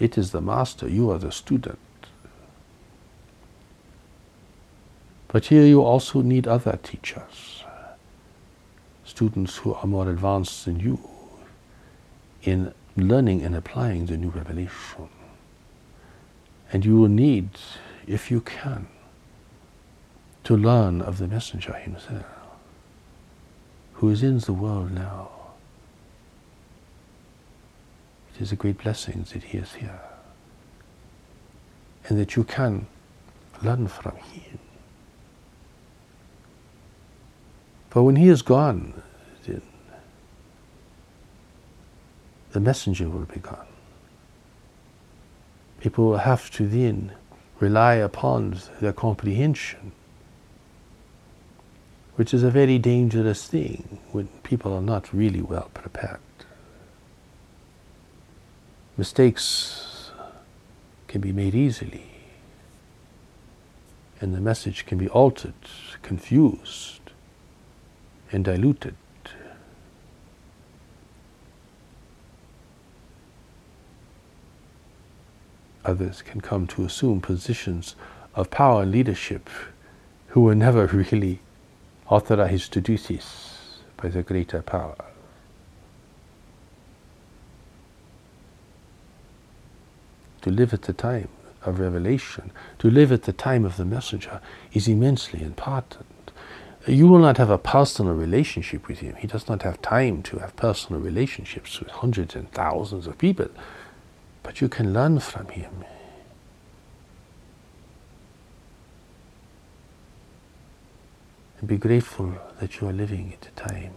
It 0.00 0.18
is 0.18 0.32
the 0.32 0.40
master, 0.40 0.88
you 0.88 1.08
are 1.12 1.18
the 1.18 1.30
student. 1.30 1.78
But 5.28 5.46
here 5.46 5.64
you 5.64 5.82
also 5.82 6.20
need 6.20 6.48
other 6.48 6.80
teachers, 6.82 7.62
students 9.04 9.58
who 9.58 9.72
are 9.74 9.86
more 9.86 10.10
advanced 10.10 10.64
than 10.64 10.80
you 10.80 11.11
in 12.42 12.72
learning 12.96 13.42
and 13.42 13.54
applying 13.54 14.06
the 14.06 14.16
new 14.16 14.30
revelation. 14.30 15.08
And 16.72 16.84
you 16.84 16.96
will 16.96 17.08
need, 17.08 17.50
if 18.06 18.30
you 18.30 18.40
can, 18.40 18.88
to 20.44 20.56
learn 20.56 21.00
of 21.00 21.18
the 21.18 21.28
messenger 21.28 21.72
himself, 21.74 22.26
who 23.94 24.08
is 24.08 24.22
in 24.22 24.38
the 24.38 24.52
world 24.52 24.90
now. 24.90 25.30
It 28.34 28.40
is 28.40 28.52
a 28.52 28.56
great 28.56 28.78
blessing 28.78 29.26
that 29.32 29.42
he 29.44 29.58
is 29.58 29.74
here, 29.74 30.00
and 32.08 32.18
that 32.18 32.34
you 32.34 32.44
can 32.44 32.86
learn 33.62 33.86
from 33.86 34.16
him. 34.16 34.58
For 37.90 38.02
when 38.02 38.16
he 38.16 38.28
is 38.28 38.40
gone, 38.42 39.02
then 39.44 39.62
the 42.52 42.60
messenger 42.60 43.08
will 43.08 43.24
be 43.24 43.40
gone. 43.40 43.66
People 45.80 46.06
will 46.06 46.18
have 46.18 46.50
to 46.52 46.66
then 46.66 47.12
rely 47.58 47.94
upon 47.94 48.58
their 48.80 48.92
comprehension, 48.92 49.92
which 52.16 52.32
is 52.34 52.42
a 52.42 52.50
very 52.50 52.78
dangerous 52.78 53.46
thing 53.46 53.98
when 54.12 54.28
people 54.42 54.72
are 54.72 54.82
not 54.82 55.12
really 55.12 55.40
well 55.40 55.70
prepared. 55.74 56.20
Mistakes 58.96 60.10
can 61.08 61.20
be 61.20 61.32
made 61.32 61.54
easily, 61.54 62.10
and 64.20 64.34
the 64.34 64.40
message 64.40 64.86
can 64.86 64.98
be 64.98 65.08
altered, 65.08 65.54
confused, 66.02 67.00
and 68.30 68.44
diluted. 68.44 68.94
Others 75.84 76.22
can 76.22 76.40
come 76.40 76.66
to 76.68 76.84
assume 76.84 77.20
positions 77.20 77.96
of 78.34 78.50
power 78.50 78.82
and 78.82 78.92
leadership 78.92 79.48
who 80.28 80.40
were 80.40 80.54
never 80.54 80.86
really 81.10 81.40
authorized 82.08 82.72
to 82.72 82.80
do 82.80 82.96
this 82.96 83.78
by 83.96 84.08
the 84.08 84.22
greater 84.22 84.62
power. 84.62 84.96
To 90.42 90.50
live 90.50 90.74
at 90.74 90.82
the 90.82 90.92
time 90.92 91.28
of 91.64 91.78
revelation, 91.78 92.50
to 92.80 92.90
live 92.90 93.12
at 93.12 93.22
the 93.22 93.32
time 93.32 93.64
of 93.64 93.76
the 93.76 93.84
messenger, 93.84 94.40
is 94.72 94.88
immensely 94.88 95.42
important. 95.42 96.32
You 96.86 97.06
will 97.06 97.20
not 97.20 97.36
have 97.36 97.50
a 97.50 97.58
personal 97.58 98.14
relationship 98.14 98.88
with 98.88 98.98
him. 98.98 99.14
He 99.14 99.28
does 99.28 99.48
not 99.48 99.62
have 99.62 99.80
time 99.80 100.20
to 100.24 100.38
have 100.38 100.56
personal 100.56 101.00
relationships 101.00 101.78
with 101.78 101.90
hundreds 101.90 102.34
and 102.34 102.50
thousands 102.50 103.06
of 103.06 103.18
people. 103.18 103.48
But 104.42 104.60
you 104.60 104.68
can 104.68 104.92
learn 104.92 105.20
from 105.20 105.48
him. 105.48 105.84
And 111.58 111.68
be 111.68 111.76
grateful 111.76 112.34
that 112.60 112.80
you 112.80 112.88
are 112.88 112.92
living 112.92 113.34
at 113.40 113.48
a 113.48 113.68
time 113.68 113.94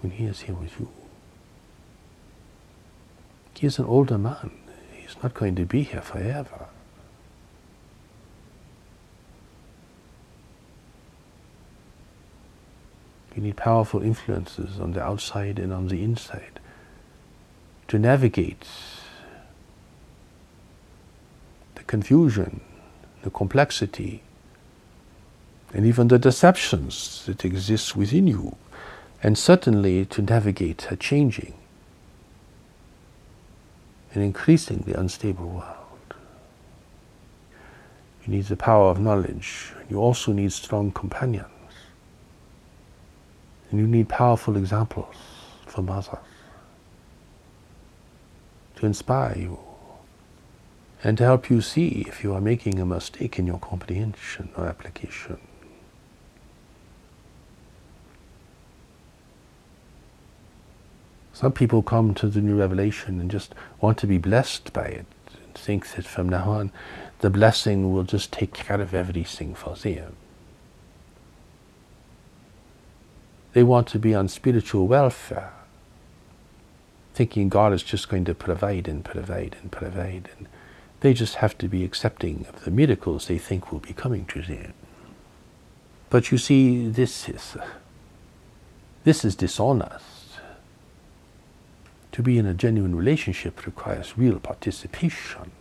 when 0.00 0.12
he 0.12 0.24
is 0.24 0.40
here 0.42 0.54
with 0.54 0.78
you. 0.78 0.88
He 3.54 3.66
is 3.66 3.78
an 3.80 3.86
older 3.86 4.18
man. 4.18 4.52
He's 4.92 5.16
not 5.20 5.34
going 5.34 5.56
to 5.56 5.64
be 5.64 5.82
here 5.82 6.00
forever. 6.00 6.66
You 13.34 13.42
need 13.42 13.56
powerful 13.56 14.02
influences 14.02 14.78
on 14.80 14.92
the 14.92 15.02
outside 15.02 15.58
and 15.58 15.72
on 15.72 15.88
the 15.88 16.02
inside 16.02 16.60
to 17.88 17.98
navigate 17.98 18.66
confusion, 21.88 22.60
the 23.22 23.30
complexity, 23.30 24.22
and 25.74 25.84
even 25.84 26.06
the 26.06 26.18
deceptions 26.18 27.24
that 27.26 27.44
exist 27.44 27.96
within 27.96 28.28
you, 28.28 28.56
and 29.22 29.36
certainly 29.36 30.04
to 30.06 30.22
navigate 30.22 30.86
a 30.92 30.96
changing 30.96 31.54
and 34.14 34.22
increasingly 34.22 34.94
unstable 34.94 35.48
world. 35.48 36.14
You 38.24 38.34
need 38.34 38.44
the 38.44 38.56
power 38.56 38.90
of 38.90 39.00
knowledge. 39.00 39.72
You 39.90 39.98
also 39.98 40.32
need 40.32 40.52
strong 40.52 40.92
companions. 40.92 41.46
And 43.70 43.80
you 43.80 43.86
need 43.86 44.08
powerful 44.08 44.56
examples 44.56 45.14
from 45.66 45.90
others 45.90 46.18
to 48.76 48.86
inspire 48.86 49.36
you 49.36 49.58
and 51.04 51.16
to 51.18 51.24
help 51.24 51.48
you 51.48 51.60
see 51.60 52.04
if 52.08 52.24
you 52.24 52.34
are 52.34 52.40
making 52.40 52.78
a 52.78 52.86
mistake 52.86 53.38
in 53.38 53.46
your 53.46 53.58
comprehension 53.58 54.48
or 54.56 54.66
application. 54.66 55.38
Some 61.32 61.52
people 61.52 61.82
come 61.82 62.14
to 62.14 62.26
the 62.26 62.40
new 62.40 62.58
revelation 62.58 63.20
and 63.20 63.30
just 63.30 63.54
want 63.80 63.96
to 63.98 64.08
be 64.08 64.18
blessed 64.18 64.72
by 64.72 64.86
it 64.86 65.06
and 65.32 65.54
think 65.54 65.86
that 65.92 66.04
from 66.04 66.28
now 66.28 66.50
on 66.50 66.72
the 67.20 67.30
blessing 67.30 67.92
will 67.92 68.02
just 68.02 68.32
take 68.32 68.52
care 68.52 68.80
of 68.80 68.92
everything 68.92 69.54
for 69.54 69.76
them. 69.76 70.16
They 73.52 73.62
want 73.62 73.86
to 73.88 74.00
be 74.00 74.16
on 74.16 74.26
spiritual 74.28 74.88
welfare, 74.88 75.52
thinking 77.14 77.48
God 77.48 77.72
is 77.72 77.84
just 77.84 78.08
going 78.08 78.24
to 78.24 78.34
provide 78.34 78.88
and 78.88 79.04
provide 79.04 79.56
and 79.62 79.70
provide. 79.70 80.30
And 80.38 80.48
they 81.00 81.14
just 81.14 81.36
have 81.36 81.56
to 81.58 81.68
be 81.68 81.84
accepting 81.84 82.46
of 82.48 82.64
the 82.64 82.70
miracles 82.70 83.26
they 83.26 83.38
think 83.38 83.70
will 83.70 83.78
be 83.78 83.92
coming 83.92 84.24
to 84.26 84.42
them. 84.42 84.72
But 86.10 86.32
you 86.32 86.38
see, 86.38 86.88
this 86.88 87.28
is, 87.28 87.56
this 89.04 89.24
is 89.24 89.36
dishonest. 89.36 90.04
To 92.12 92.22
be 92.22 92.38
in 92.38 92.46
a 92.46 92.54
genuine 92.54 92.96
relationship 92.96 93.64
requires 93.64 94.18
real 94.18 94.40
participation. 94.40 95.52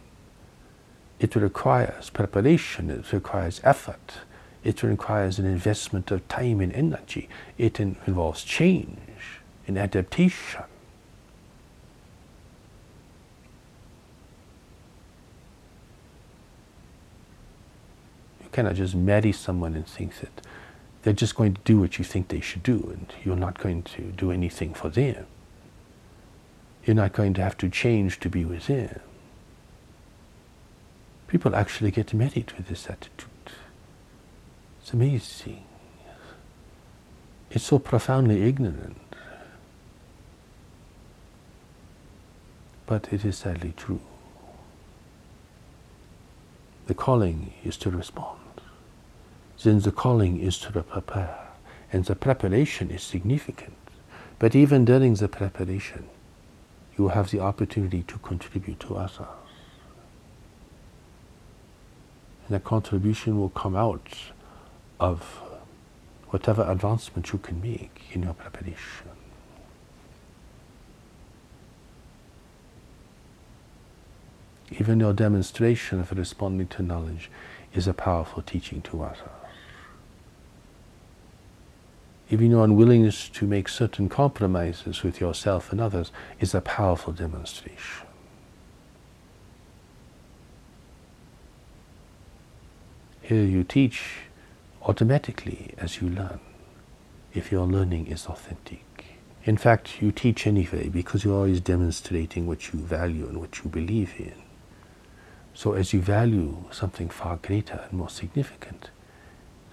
It 1.20 1.36
requires 1.36 2.10
preparation, 2.10 2.90
it 2.90 3.12
requires 3.12 3.62
effort, 3.64 4.14
it 4.64 4.82
requires 4.84 5.40
an 5.40 5.46
investment 5.46 6.10
of 6.12 6.28
time 6.28 6.62
and 6.62 6.74
energy. 6.74 7.30
It 7.58 7.80
involves 7.80 8.44
change 8.44 9.42
and 9.68 9.78
adaptation. 9.78 10.64
Cannot 18.58 18.74
just 18.74 18.96
marry 18.96 19.32
someone 19.32 19.76
and 19.76 19.86
think 19.86 20.20
that 20.20 20.42
they're 21.04 21.14
just 21.14 21.36
going 21.36 21.54
to 21.54 21.62
do 21.64 21.80
what 21.80 22.00
you 22.00 22.04
think 22.04 22.30
they 22.30 22.40
should 22.40 22.64
do 22.64 22.90
and 22.92 23.14
you're 23.24 23.36
not 23.36 23.60
going 23.60 23.84
to 23.84 24.02
do 24.02 24.32
anything 24.32 24.74
for 24.74 24.90
them. 24.90 25.28
You're 26.84 26.96
not 26.96 27.14
going 27.14 27.36
to 27.36 27.44
have 27.44 27.56
to 27.60 27.70
change 27.70 28.20
to 28.22 28.32
be 28.32 28.46
with 28.46 28.66
them. 28.66 29.00
People 31.28 31.56
actually 31.56 31.92
get 31.92 32.16
married 32.16 32.52
with 32.54 32.68
this 32.68 32.90
attitude. 32.90 33.30
It's 34.82 34.92
amazing. 34.92 35.64
It's 37.52 37.66
so 37.66 37.78
profoundly 37.78 38.42
ignorant. 38.42 38.98
But 42.88 43.14
it 43.14 43.24
is 43.24 43.38
sadly 43.38 43.76
true. 43.78 44.02
The 46.88 46.96
calling 46.96 47.54
is 47.64 47.78
to 47.78 47.92
respond. 47.92 48.40
Then 49.64 49.80
the 49.80 49.92
calling 49.92 50.40
is 50.40 50.58
to 50.60 50.72
prepare. 50.84 51.40
And 51.92 52.06
the 52.06 52.16
preparation 52.16 52.92
is 52.92 53.02
significant. 53.02 53.76
But 54.40 54.56
even 54.56 54.86
during 54.86 55.16
the 55.16 55.28
preparation, 55.28 56.08
you 56.98 57.10
have 57.10 57.32
the 57.32 57.40
opportunity 57.40 58.04
to 58.04 58.18
contribute 58.20 58.80
to 58.82 58.98
others. 58.98 59.28
And 62.48 62.56
that 62.56 62.64
contribution 62.64 63.40
will 63.40 63.50
come 63.50 63.76
out 63.76 64.16
of 65.00 65.42
whatever 66.30 66.70
advancement 66.70 67.32
you 67.32 67.40
can 67.40 67.62
make 67.62 68.02
in 68.12 68.24
your 68.24 68.34
preparation. 68.34 69.10
even 74.72 75.00
your 75.00 75.14
demonstration 75.14 76.00
of 76.00 76.12
responding 76.12 76.68
to 76.68 76.84
knowledge 76.84 77.30
is 77.74 77.88
a 77.88 77.94
powerful 77.94 78.42
teaching 78.42 78.82
to 78.82 79.04
others. 79.04 79.37
Even 82.30 82.52
your 82.52 82.66
unwillingness 82.66 83.30
to 83.30 83.48
make 83.48 83.70
certain 83.70 84.10
compromises 84.10 85.02
with 85.02 85.22
yourself 85.22 85.72
and 85.72 85.80
others 85.80 86.12
is 86.42 86.54
a 86.54 86.60
powerful 86.60 87.14
demonstration. 87.14 88.06
Here 93.22 93.44
you 93.44 93.64
teach 93.64 94.04
automatically 94.84 95.74
as 95.78 96.02
you 96.02 96.10
learn, 96.10 96.40
if 97.34 97.52
your 97.52 97.66
learning 97.66 98.08
is 98.08 98.26
authentic. 98.26 98.84
In 99.46 99.56
fact, 99.56 100.02
you 100.02 100.12
teach 100.12 100.46
anyway 100.46 100.90
because 100.90 101.24
you're 101.24 101.36
always 101.36 101.62
demonstrating 101.62 102.46
what 102.46 102.74
you 102.74 102.80
value 102.80 103.28
and 103.28 103.40
what 103.40 103.64
you 103.64 103.70
believe 103.70 104.14
in. 104.20 104.34
So 105.54 105.74
as 105.74 105.94
you 105.94 106.02
value 106.02 106.66
something 106.72 107.10
far 107.10 107.38
greater 107.38 107.86
and 107.90 107.94
more 107.98 108.10
significant, 108.10 108.90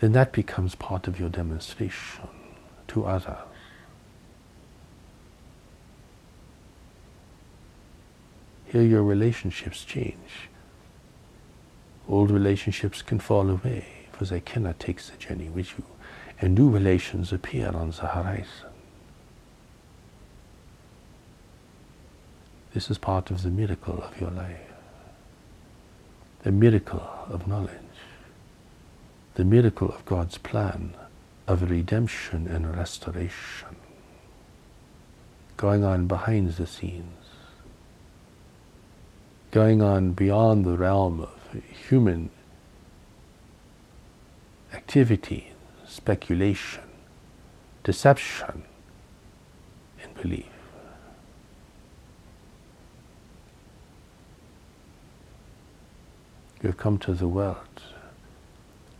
then 0.01 0.13
that 0.13 0.33
becomes 0.33 0.77
part 0.77 1.09
of 1.09 1.19
your 1.19 1.29
demonstration 1.29 2.29
to 2.89 3.05
others. 3.05 3.37
Here 8.67 8.83
your 8.83 9.05
relationships 9.05 9.85
change. 9.85 10.49
Old 12.09 12.31
relationships 12.31 13.03
can 13.03 13.21
fall 13.21 13.49
away 13.49 13.87
because 14.11 14.31
they 14.31 14.41
cannot 14.41 14.81
take 14.81 15.01
the 15.01 15.17
journey 15.17 15.49
with 15.49 15.79
you, 15.79 15.85
and 16.41 16.55
new 16.55 16.69
relations 16.69 17.33
appear 17.33 17.69
on 17.69 17.91
the 17.91 18.09
horizon. 18.09 18.71
This 22.73 22.91
is 22.91 22.99
part 22.99 23.31
of 23.31 23.43
the 23.43 23.51
miracle 23.51 24.03
of 24.03 24.21
your 24.21 24.31
life, 24.31 24.73
the 26.43 26.51
miracle 26.51 27.09
of 27.29 27.47
knowledge, 27.47 27.71
the 29.35 29.45
miracle 29.45 29.89
of 29.89 30.05
God's 30.05 30.39
plan 30.39 30.95
of 31.47 31.71
redemption 31.71 32.47
and 32.49 32.77
restoration. 32.77 33.77
Going 35.57 35.85
on 35.85 36.07
behind 36.07 36.53
the 36.55 36.67
scenes, 36.67 37.27
going 39.51 39.83
on 39.83 40.13
beyond 40.13 40.65
the 40.65 40.77
realm 40.77 41.21
of 41.21 41.63
human 41.89 42.31
activity, 44.73 45.53
speculation, 45.87 46.83
deception, 47.85 48.65
and 50.03 50.15
belief. 50.21 50.47
You 56.63 56.69
have 56.69 56.79
come 56.79 56.99
to 56.99 57.13
the 57.13 57.29
world 57.29 57.83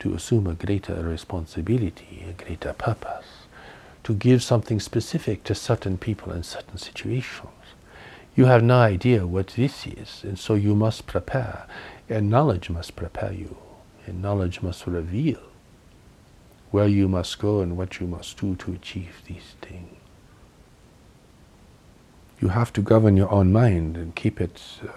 to 0.05 0.13
assume 0.13 0.45
a 0.45 0.53
greater 0.53 1.01
responsibility, 1.01 2.23
a 2.29 2.43
greater 2.43 2.73
purpose, 2.73 3.25
to 4.03 4.13
give 4.13 4.43
something 4.43 4.79
specific 4.79 5.43
to 5.43 5.55
certain 5.55 5.97
people 5.97 6.31
in 6.31 6.43
certain 6.43 6.77
situations. 6.77 7.49
You 8.35 8.45
have 8.45 8.61
no 8.61 8.77
idea 8.77 9.25
what 9.25 9.47
this 9.47 9.87
is, 9.87 10.23
and 10.23 10.37
so 10.37 10.53
you 10.53 10.75
must 10.75 11.07
prepare, 11.07 11.65
and 12.07 12.29
knowledge 12.29 12.69
must 12.69 12.95
prepare 12.95 13.33
you, 13.33 13.57
and 14.05 14.21
knowledge 14.21 14.61
must 14.61 14.85
reveal 14.85 15.41
where 16.69 16.87
you 16.87 17.07
must 17.07 17.39
go 17.39 17.61
and 17.61 17.75
what 17.75 17.99
you 17.99 18.05
must 18.05 18.37
do 18.37 18.55
to 18.57 18.73
achieve 18.73 19.23
these 19.27 19.55
things. 19.59 19.97
You 22.39 22.49
have 22.49 22.71
to 22.73 22.81
govern 22.83 23.17
your 23.17 23.31
own 23.31 23.51
mind 23.51 23.97
and 23.97 24.15
keep 24.15 24.39
it 24.39 24.61
uh, 24.83 24.91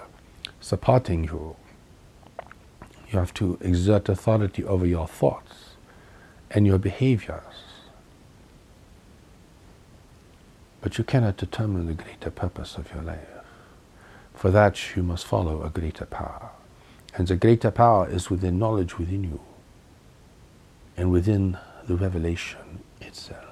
supporting 0.61 1.25
you 1.25 1.57
you 3.11 3.19
have 3.19 3.33
to 3.35 3.59
exert 3.61 4.09
authority 4.09 4.65
over 4.65 4.87
your 4.87 5.07
thoughts 5.07 5.71
and 6.51 6.67
your 6.67 6.79
behaviors. 6.79 7.43
But 10.81 10.99
you 10.99 11.05
cannot 11.05 11.37
determine 11.37 11.87
the 11.87 11.95
greater 11.95 12.31
purpose 12.31 12.77
of 12.77 12.93
your 12.93 13.03
life. 13.03 13.27
For 14.35 14.51
that, 14.51 14.95
you 14.95 15.03
must 15.03 15.27
follow 15.27 15.63
a 15.63 15.71
greater 15.71 16.07
power. 16.07 16.51
And 17.15 17.27
the 17.27 17.37
greater 17.37 17.71
power 17.71 18.09
is 18.09 18.31
within 18.31 18.59
knowledge 18.59 18.99
within 18.99 19.25
you 19.25 19.41
and 20.97 21.11
within 21.11 21.59
the 21.87 21.97
revelation 21.97 22.81
itself. 23.01 23.45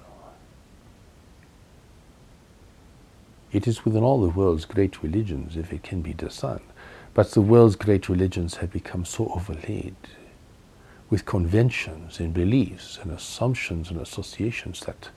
It 3.52 3.66
is 3.66 3.84
within 3.84 4.02
all 4.02 4.20
the 4.20 4.28
world's 4.28 4.64
great 4.64 5.02
religions, 5.02 5.56
if 5.56 5.72
it 5.72 5.82
can 5.82 6.02
be 6.02 6.12
discerned, 6.12 6.60
but 7.16 7.30
the 7.30 7.40
world's 7.40 7.76
great 7.76 8.10
religions 8.10 8.56
have 8.56 8.70
become 8.70 9.02
so 9.02 9.32
overlaid 9.34 9.96
with 11.08 11.24
conventions 11.24 12.20
and 12.20 12.34
beliefs 12.34 12.98
and 13.00 13.10
assumptions 13.10 13.88
and 13.90 13.98
associations 13.98 14.80
that 14.80 15.08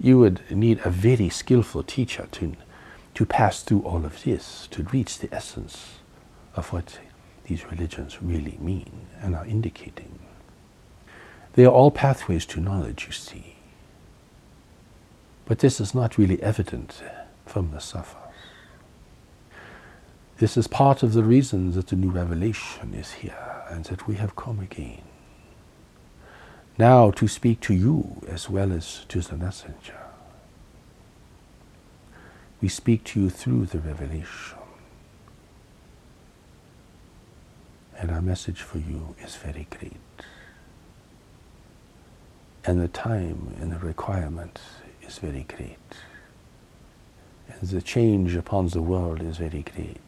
you 0.00 0.18
would 0.18 0.40
need 0.50 0.80
a 0.82 0.90
very 0.90 1.28
skillful 1.28 1.84
teacher 1.84 2.26
to, 2.32 2.56
to 3.14 3.24
pass 3.24 3.62
through 3.62 3.80
all 3.82 4.04
of 4.04 4.24
this, 4.24 4.66
to 4.72 4.82
reach 4.92 5.20
the 5.20 5.32
essence 5.32 6.00
of 6.56 6.72
what 6.72 6.98
these 7.44 7.64
religions 7.70 8.20
really 8.20 8.58
mean 8.60 9.06
and 9.22 9.36
are 9.36 9.46
indicating. 9.46 10.18
They 11.52 11.64
are 11.64 11.72
all 11.72 11.92
pathways 11.92 12.44
to 12.46 12.60
knowledge, 12.60 13.06
you 13.06 13.12
see. 13.12 13.54
But 15.44 15.60
this 15.60 15.80
is 15.80 15.94
not 15.94 16.18
really 16.18 16.42
evident 16.42 17.04
from 17.46 17.70
the 17.70 17.78
Safa. 17.78 18.25
This 20.38 20.58
is 20.58 20.66
part 20.66 21.02
of 21.02 21.14
the 21.14 21.24
reason 21.24 21.72
that 21.72 21.86
the 21.86 21.96
new 21.96 22.10
revelation 22.10 22.92
is 22.92 23.12
here 23.12 23.62
and 23.70 23.86
that 23.86 24.06
we 24.06 24.16
have 24.16 24.36
come 24.36 24.60
again. 24.60 25.00
Now 26.76 27.10
to 27.12 27.26
speak 27.26 27.60
to 27.60 27.74
you 27.74 28.22
as 28.28 28.50
well 28.50 28.70
as 28.70 29.06
to 29.08 29.22
the 29.22 29.36
messenger. 29.36 29.98
We 32.60 32.68
speak 32.68 33.04
to 33.04 33.20
you 33.20 33.30
through 33.30 33.66
the 33.66 33.78
revelation. 33.78 34.58
And 37.98 38.10
our 38.10 38.20
message 38.20 38.60
for 38.60 38.78
you 38.78 39.16
is 39.22 39.36
very 39.36 39.66
great. 39.70 39.96
And 42.66 42.78
the 42.78 42.88
time 42.88 43.54
and 43.58 43.72
the 43.72 43.78
requirement 43.78 44.60
is 45.00 45.16
very 45.16 45.44
great. 45.44 45.78
And 47.48 47.70
the 47.70 47.80
change 47.80 48.34
upon 48.34 48.68
the 48.68 48.82
world 48.82 49.22
is 49.22 49.38
very 49.38 49.62
great. 49.62 50.00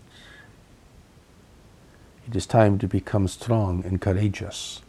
It 2.29 2.37
is 2.37 2.45
time 2.45 2.79
to 2.81 2.87
become 2.87 3.27
strong 3.27 3.83
and 3.87 4.03
courageous, 4.03 4.83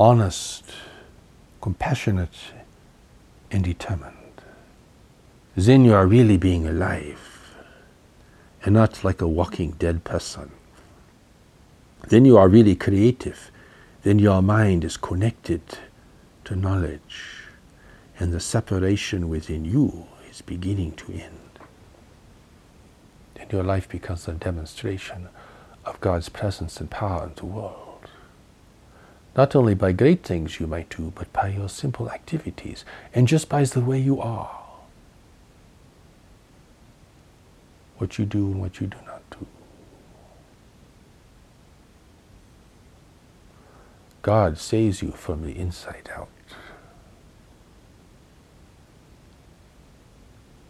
honest, 0.00 0.64
compassionate, 1.60 2.34
and 3.52 3.62
determined. 3.62 4.16
Then 5.54 5.84
you 5.84 5.94
are 5.94 6.08
really 6.08 6.36
being 6.36 6.66
alive 6.66 7.54
and 8.64 8.74
not 8.74 9.04
like 9.04 9.20
a 9.20 9.28
walking 9.28 9.72
dead 9.78 10.02
person. 10.02 10.50
Then 12.08 12.24
you 12.24 12.36
are 12.36 12.48
really 12.48 12.74
creative. 12.74 13.52
Then 14.02 14.18
your 14.18 14.42
mind 14.42 14.82
is 14.82 14.96
connected 14.96 15.62
to 16.46 16.56
knowledge, 16.56 17.44
and 18.18 18.32
the 18.32 18.40
separation 18.40 19.28
within 19.28 19.64
you 19.64 20.08
is 20.28 20.42
beginning 20.42 20.92
to 20.92 21.12
end. 21.12 21.60
Then 23.36 23.46
your 23.52 23.62
life 23.62 23.88
becomes 23.88 24.26
a 24.26 24.32
demonstration 24.32 25.28
of 25.84 26.00
God's 26.00 26.28
presence 26.28 26.80
and 26.80 26.90
power 26.90 27.24
in 27.24 27.34
the 27.36 27.46
world. 27.46 28.08
Not 29.36 29.56
only 29.56 29.74
by 29.74 29.92
great 29.92 30.22
things 30.22 30.60
you 30.60 30.66
might 30.66 30.90
do, 30.90 31.12
but 31.14 31.32
by 31.32 31.48
your 31.48 31.68
simple 31.68 32.10
activities 32.10 32.84
and 33.14 33.26
just 33.26 33.48
by 33.48 33.64
the 33.64 33.80
way 33.80 33.98
you 33.98 34.20
are. 34.20 34.60
What 37.98 38.18
you 38.18 38.24
do 38.24 38.46
and 38.46 38.60
what 38.60 38.80
you 38.80 38.86
do 38.86 38.96
not 39.06 39.22
do. 39.30 39.46
God 44.20 44.58
saves 44.58 45.02
you 45.02 45.12
from 45.12 45.42
the 45.42 45.58
inside 45.58 46.10
out. 46.14 46.28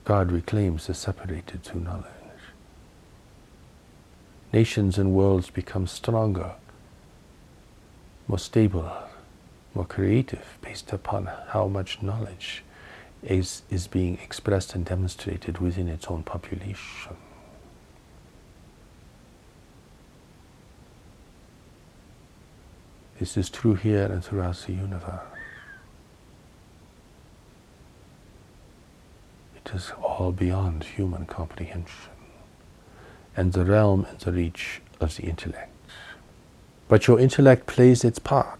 God 0.04 0.32
reclaims 0.32 0.86
the 0.86 0.94
separated 0.94 1.62
through 1.62 1.80
knowledge 1.80 2.21
nations 4.52 4.98
and 4.98 5.12
worlds 5.12 5.50
become 5.50 5.86
stronger, 5.86 6.52
more 8.28 8.38
stable, 8.38 8.92
more 9.74 9.86
creative, 9.86 10.58
based 10.60 10.92
upon 10.92 11.26
how 11.48 11.66
much 11.66 12.02
knowledge 12.02 12.62
is, 13.22 13.62
is 13.70 13.86
being 13.86 14.18
expressed 14.22 14.74
and 14.74 14.84
demonstrated 14.84 15.58
within 15.58 15.88
its 15.88 16.06
own 16.08 16.22
population. 16.22 17.16
This 23.18 23.36
is 23.36 23.48
true 23.48 23.74
here 23.74 24.06
and 24.06 24.22
throughout 24.22 24.56
the 24.66 24.72
universe. 24.72 25.20
It 29.64 29.70
is 29.74 29.92
all 30.02 30.32
beyond 30.32 30.84
human 30.84 31.24
comprehension 31.26 32.11
and 33.36 33.52
the 33.52 33.64
realm 33.64 34.06
and 34.08 34.18
the 34.20 34.32
reach 34.32 34.80
of 35.00 35.16
the 35.16 35.24
intellect. 35.24 35.70
But 36.88 37.06
your 37.06 37.18
intellect 37.18 37.66
plays 37.66 38.04
its 38.04 38.18
part. 38.18 38.58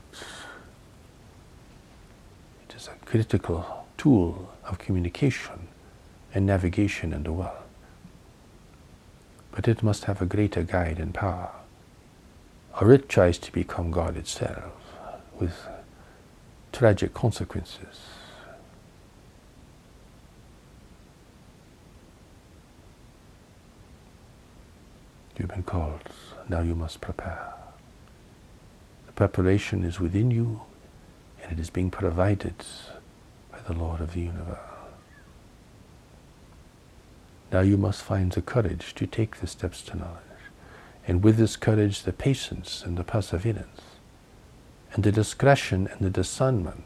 It 2.68 2.74
is 2.74 2.88
a 2.88 3.04
critical 3.04 3.86
tool 3.98 4.50
of 4.64 4.78
communication 4.78 5.68
and 6.34 6.46
navigation 6.46 7.12
in 7.12 7.24
the 7.24 7.32
world. 7.32 7.56
But 9.50 9.68
it 9.68 9.82
must 9.82 10.04
have 10.04 10.22
a 10.22 10.26
greater 10.26 10.62
guide 10.62 10.98
and 10.98 11.12
power, 11.12 11.50
or 12.80 12.90
it 12.90 13.08
tries 13.08 13.38
to 13.38 13.52
become 13.52 13.90
God 13.90 14.16
itself 14.16 14.72
with 15.38 15.66
tragic 16.72 17.12
consequences. 17.12 18.00
You've 25.42 25.50
been 25.50 25.64
called, 25.64 26.02
now 26.48 26.60
you 26.60 26.76
must 26.76 27.00
prepare. 27.00 27.52
The 29.06 29.12
preparation 29.12 29.82
is 29.82 29.98
within 29.98 30.30
you 30.30 30.60
and 31.42 31.50
it 31.50 31.60
is 31.60 31.68
being 31.68 31.90
provided 31.90 32.54
by 33.50 33.58
the 33.66 33.72
Lord 33.72 34.00
of 34.00 34.14
the 34.14 34.20
universe. 34.20 34.56
Now 37.50 37.58
you 37.58 37.76
must 37.76 38.04
find 38.04 38.30
the 38.30 38.40
courage 38.40 38.94
to 38.94 39.04
take 39.04 39.38
the 39.38 39.48
steps 39.48 39.82
to 39.82 39.96
knowledge. 39.96 40.22
And 41.08 41.24
with 41.24 41.38
this 41.38 41.56
courage, 41.56 42.04
the 42.04 42.12
patience 42.12 42.84
and 42.86 42.96
the 42.96 43.02
perseverance, 43.02 43.80
and 44.92 45.02
the 45.02 45.10
discretion 45.10 45.88
and 45.88 46.02
the 46.02 46.10
discernment. 46.10 46.84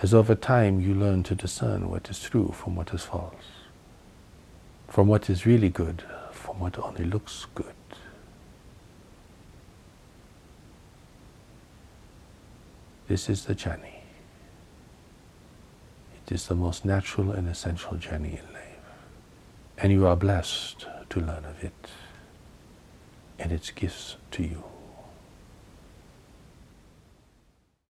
As 0.00 0.14
over 0.14 0.36
time 0.36 0.80
you 0.80 0.94
learn 0.94 1.24
to 1.24 1.34
discern 1.34 1.90
what 1.90 2.08
is 2.08 2.22
true 2.22 2.54
from 2.56 2.76
what 2.76 2.94
is 2.94 3.02
false 3.02 3.34
from 4.90 5.06
what 5.06 5.30
is 5.30 5.46
really 5.46 5.68
good, 5.68 6.02
what 6.60 6.78
only 6.78 7.04
looks 7.04 7.46
good. 7.54 7.74
This 13.08 13.28
is 13.28 13.46
the 13.46 13.54
journey. 13.54 14.02
It 16.14 16.32
is 16.32 16.46
the 16.46 16.54
most 16.54 16.84
natural 16.84 17.32
and 17.32 17.48
essential 17.48 17.96
journey 17.96 18.38
in 18.38 18.54
life. 18.54 18.60
And 19.78 19.90
you 19.90 20.06
are 20.06 20.14
blessed 20.14 20.86
to 21.08 21.20
learn 21.20 21.44
of 21.44 21.64
it 21.64 21.88
and 23.38 23.50
its 23.50 23.70
gifts 23.70 24.16
to 24.32 24.42
you. 24.44 24.69